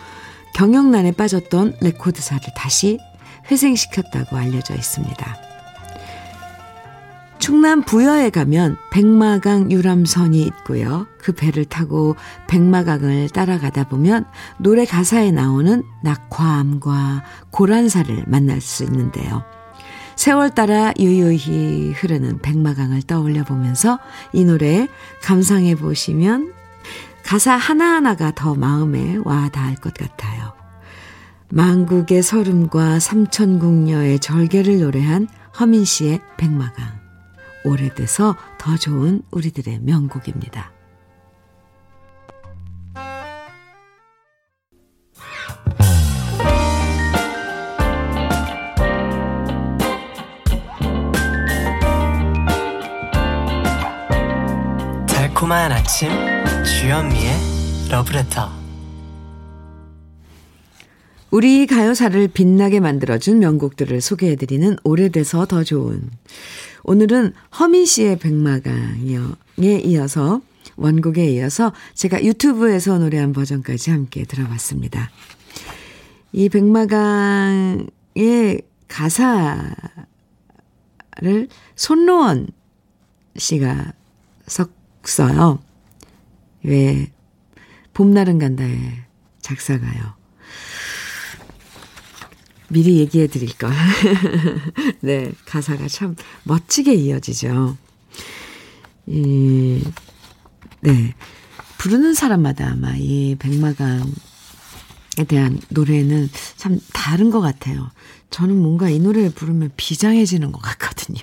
경영난에 0.55 1.13
빠졌던 1.13 1.79
레코드사를 1.81 2.43
다시 2.57 2.99
회생시켰다고 3.51 4.37
알려져 4.37 4.75
있습니다. 4.75 5.52
충남 7.43 7.83
부여에 7.83 8.31
가면 8.31 8.77
백마강 8.93 9.73
유람선이 9.73 10.45
있고요. 10.45 11.09
그 11.19 11.33
배를 11.33 11.65
타고 11.65 12.15
백마강을 12.47 13.31
따라가다 13.31 13.89
보면 13.89 14.27
노래 14.59 14.85
가사에 14.85 15.33
나오는 15.33 15.83
낙화암과 16.05 17.25
고란사를 17.51 18.27
만날 18.29 18.61
수 18.61 18.85
있는데요. 18.85 19.43
세월 20.15 20.51
따라 20.51 20.93
유유히 21.01 21.91
흐르는 21.97 22.39
백마강을 22.43 23.03
떠올려 23.03 23.43
보면서 23.43 23.99
이 24.33 24.45
노래 24.45 24.87
감상해 25.21 25.75
보시면 25.75 26.53
가사 27.25 27.57
하나하나가 27.57 28.31
더 28.31 28.55
마음에 28.55 29.19
와 29.25 29.49
닿을 29.49 29.75
것 29.75 29.95
같아요. 29.95 30.53
망국의 31.49 32.23
서름과 32.23 33.01
삼천궁녀의 33.01 34.21
절개를 34.21 34.79
노래한 34.79 35.27
허민 35.59 35.85
씨의 35.85 36.21
백마강. 36.37 37.02
오래돼서 37.65 38.37
더 38.59 38.77
좋은 38.77 39.23
우리들의 39.31 39.81
명곡입니다. 39.81 40.73
달콤한 55.07 55.73
아침 55.73 56.09
주현미의 56.65 57.33
러브레터 57.91 58.63
우리 61.33 61.67
가요사를 61.67 62.29
빛나게 62.29 62.79
만들어준 62.79 63.39
명곡들을 63.39 64.01
소개해드리는 64.01 64.77
오래돼서 64.85 65.47
더 65.47 65.65
좋은 65.65 66.11
오늘은 66.85 67.33
허민 67.59 67.85
씨의 67.87 68.19
백마강에 68.19 69.19
이어서 69.85 70.41
원곡에 70.77 71.31
이어서 71.33 71.73
제가 71.95 72.25
유튜브에서 72.25 72.99
노래한 72.99 73.33
버전까지 73.33 73.91
함께 73.91 74.25
들어봤습니다. 74.25 75.11
이 76.33 76.49
백마강의 76.49 77.87
가사를 78.89 79.77
손로원 81.77 82.49
씨가 83.37 83.93
섞어요. 84.47 85.63
왜 86.65 87.13
봄날은 87.95 88.39
간다에 88.39 89.05
작사가요. 89.41 90.22
미리 92.73 92.99
얘기해 92.99 93.27
드릴 93.27 93.57
걸. 93.57 93.71
네, 95.01 95.31
가사가 95.45 95.89
참 95.89 96.17
멋지게 96.45 96.95
이어지죠. 96.95 97.77
이, 99.07 99.83
네. 100.81 101.15
부르는 101.79 102.15
사람마다 102.15 102.71
아마 102.71 102.95
이 102.97 103.37
백마강에 103.39 104.05
대한 105.29 105.61
노래는 105.69 106.31
참 106.57 106.81
다른 106.93 107.31
것 107.31 107.41
같아요. 107.41 107.91
저는 108.31 108.57
뭔가 108.57 108.89
이 108.89 108.99
노래를 108.99 109.31
부르면 109.31 109.73
비장해지는 109.77 110.53
것 110.53 110.61
같거든요. 110.61 111.21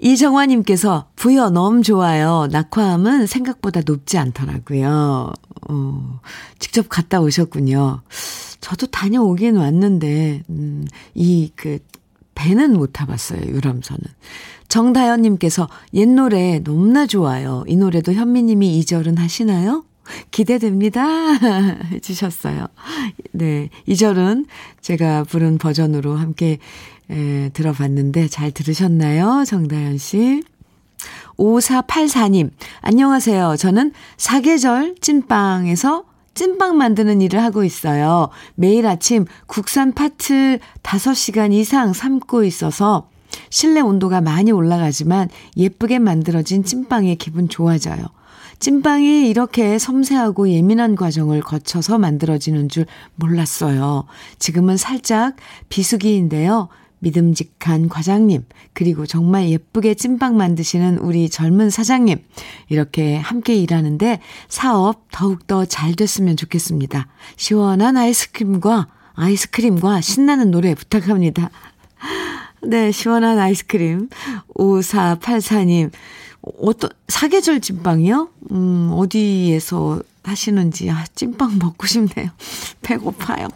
이정화님께서 0.00 1.08
부여 1.16 1.50
너무 1.50 1.82
좋아요. 1.82 2.48
낙화암은 2.50 3.26
생각보다 3.26 3.80
높지 3.84 4.18
않더라고요. 4.18 5.32
어, 5.68 6.20
직접 6.58 6.88
갔다 6.88 7.20
오셨군요. 7.20 8.02
저도 8.60 8.86
다녀오긴 8.86 9.56
왔는데, 9.56 10.42
음, 10.50 10.86
이, 11.14 11.52
그, 11.56 11.78
배는 12.34 12.74
못 12.74 12.92
타봤어요, 12.92 13.40
유람선은. 13.40 14.02
정다연님께서 14.68 15.68
옛 15.94 16.06
노래 16.06 16.60
너무나 16.60 17.06
좋아요. 17.06 17.64
이 17.66 17.76
노래도 17.76 18.12
현미님이 18.12 18.80
2절은 18.80 19.18
하시나요? 19.18 19.84
기대됩니다. 20.30 21.02
해주셨어요. 21.90 22.68
네. 23.32 23.70
2절은 23.88 24.46
제가 24.80 25.24
부른 25.24 25.58
버전으로 25.58 26.16
함께 26.16 26.58
에, 27.10 27.50
들어봤는데 27.50 28.28
잘 28.28 28.50
들으셨나요? 28.50 29.44
정다연 29.46 29.98
씨. 29.98 30.42
5484님, 31.38 32.50
안녕하세요. 32.80 33.56
저는 33.56 33.92
사계절 34.16 34.96
찐빵에서 35.00 36.04
찐빵 36.34 36.76
만드는 36.76 37.20
일을 37.20 37.42
하고 37.42 37.64
있어요. 37.64 38.28
매일 38.54 38.86
아침 38.86 39.24
국산 39.46 39.92
파트 39.92 40.58
5시간 40.82 41.52
이상 41.52 41.92
삶고 41.92 42.44
있어서 42.44 43.08
실내 43.50 43.80
온도가 43.80 44.20
많이 44.20 44.52
올라가지만 44.52 45.28
예쁘게 45.56 45.98
만들어진 45.98 46.64
찐빵에 46.64 47.16
기분 47.16 47.48
좋아져요. 47.48 48.06
찐빵이 48.60 49.28
이렇게 49.28 49.78
섬세하고 49.78 50.50
예민한 50.50 50.96
과정을 50.96 51.42
거쳐서 51.42 51.98
만들어지는 51.98 52.68
줄 52.68 52.86
몰랐어요. 53.14 54.04
지금은 54.38 54.76
살짝 54.76 55.36
비수기인데요. 55.68 56.68
믿음직한 57.00 57.88
과장님, 57.88 58.44
그리고 58.72 59.06
정말 59.06 59.48
예쁘게 59.48 59.94
찐빵 59.94 60.36
만드시는 60.36 60.98
우리 60.98 61.28
젊은 61.28 61.70
사장님, 61.70 62.18
이렇게 62.68 63.16
함께 63.16 63.54
일하는데 63.54 64.20
사업 64.48 65.06
더욱더 65.10 65.64
잘 65.64 65.94
됐으면 65.94 66.36
좋겠습니다. 66.36 67.06
시원한 67.36 67.96
아이스크림과, 67.96 68.88
아이스크림과 69.14 70.00
신나는 70.00 70.50
노래 70.50 70.74
부탁합니다. 70.74 71.50
네, 72.62 72.92
시원한 72.92 73.38
아이스크림. 73.38 74.08
5484님, 74.54 75.90
어떤, 76.60 76.90
사계절 77.08 77.60
찐빵이요? 77.60 78.28
음, 78.52 78.90
어디에서 78.92 80.00
하시는지, 80.28 80.90
아, 80.90 81.04
찐빵 81.14 81.58
먹고 81.58 81.86
싶네요. 81.86 82.30
배고파요. 82.82 83.48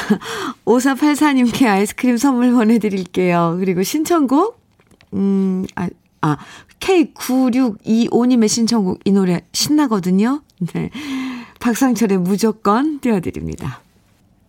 5484님께 0.64 1.66
아이스크림 1.66 2.16
선물 2.16 2.52
보내드릴게요. 2.52 3.56
그리고 3.60 3.82
신청곡, 3.82 4.60
음, 5.14 5.64
아, 5.76 5.88
아, 6.22 6.36
K9625님의 6.80 8.48
신청곡, 8.48 9.00
이 9.04 9.12
노래 9.12 9.42
신나거든요. 9.52 10.42
네. 10.72 10.90
박상철의 11.60 12.18
무조건 12.18 13.00
띄워드립니다. 13.00 13.80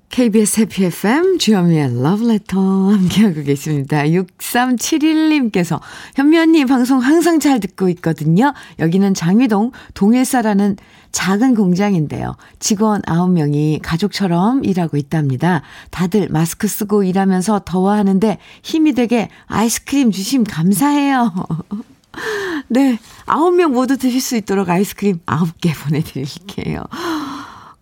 KBS 0.10 0.62
해피 0.62 0.86
FM 0.86 1.38
주현미의 1.38 2.02
러브레터 2.02 2.60
함께하고 2.60 3.44
계십니다. 3.44 4.04
6371님께서 4.04 5.80
현미 6.16 6.38
언니 6.38 6.66
방송 6.66 7.00
항상 7.00 7.40
잘 7.40 7.60
듣고 7.60 7.90
있거든요. 7.90 8.54
여기는 8.80 9.14
장위동 9.14 9.72
동일사라는 9.94 10.78
작은 11.12 11.56
공장인데요. 11.56 12.36
직원 12.60 13.02
9명이 13.02 13.80
가족처럼 13.84 14.64
일하고 14.64 14.98
있답니다. 14.98 15.62
다들 15.92 16.30
마스크 16.30 16.68
쓰고 16.68 17.04
일하면서 17.04 17.62
더워하는데 17.66 18.38
힘이 18.64 18.94
되게 18.94 19.30
아이스크림 19.48 20.12
주심 20.12 20.44
감사해요. 20.44 21.34
네, 22.70 22.98
9명 23.26 23.72
모두 23.72 23.98
드실 23.98 24.22
수 24.22 24.36
있도록 24.36 24.70
아이스크림 24.70 25.20
9개 25.26 25.74
보내드릴게요. 25.84 26.84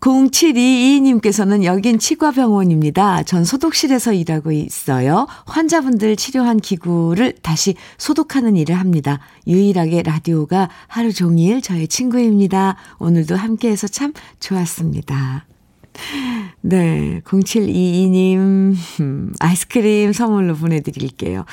0722님께서는 0.06 1.64
여긴 1.64 1.97
치과병원입니다. 1.97 3.24
전 3.24 3.43
소독실에서 3.43 4.14
일하고 4.14 4.51
있어요. 4.51 5.26
환자분들 5.47 6.16
치료한 6.16 6.60
기구를 6.60 7.34
다시 7.41 7.74
소독하는 7.97 8.56
일을 8.56 8.76
합니다. 8.76 9.20
유일하게 9.47 10.03
라디오가 10.03 10.70
하루 10.88 11.12
종일 11.12 11.62
저의 11.62 11.88
친구입니다. 11.88 12.76
오늘도 12.99 13.36
함께해서 13.36 13.88
참 13.88 14.14
좋았습니다. 14.39 15.47
네, 16.62 17.22
0722님, 17.24 18.76
음, 18.99 19.34
아이스크림 19.39 20.14
선물로 20.14 20.56
보내드릴게요. 20.56 21.45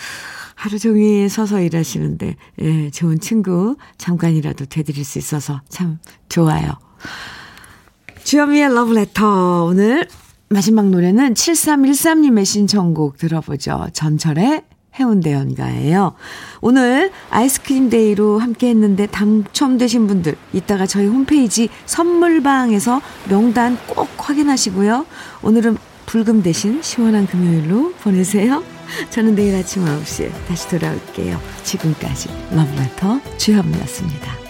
하루 0.56 0.78
종일 0.78 1.30
서서 1.30 1.60
일하시는데, 1.62 2.36
예, 2.60 2.90
좋은 2.90 3.18
친구 3.18 3.76
잠깐이라도 3.96 4.66
되드릴 4.66 5.04
수 5.04 5.18
있어서 5.18 5.62
참 5.70 5.98
좋아요. 6.28 6.72
주현미의 8.24 8.74
러브레터. 8.74 9.64
오늘 9.64 10.06
마지막 10.48 10.88
노래는 10.88 11.34
7313님의 11.34 12.44
신청곡 12.44 13.18
들어보죠. 13.18 13.88
전철의 13.92 14.62
해운대 14.98 15.32
연가예요. 15.32 16.14
오늘 16.60 17.10
아이스크림 17.30 17.88
day로 17.88 18.38
함께 18.38 18.68
했는데 18.68 19.06
당첨되신 19.06 20.06
분들 20.06 20.36
이따가 20.52 20.86
저희 20.86 21.06
홈페이지 21.06 21.68
선물방에서 21.86 23.00
명단 23.28 23.78
꼭 23.86 24.08
확인하시고요. 24.18 25.06
오늘은 25.42 25.78
불금 26.06 26.42
대신 26.42 26.82
시원한 26.82 27.26
금요일로 27.26 27.94
보내세요. 28.02 28.62
저는 29.08 29.34
내일 29.34 29.54
아침 29.54 29.84
9시에 29.84 30.30
다시 30.46 30.68
돌아올게요. 30.68 31.40
지금까지 31.64 32.28
러브레터 32.50 33.20
주현미였습니다. 33.38 34.41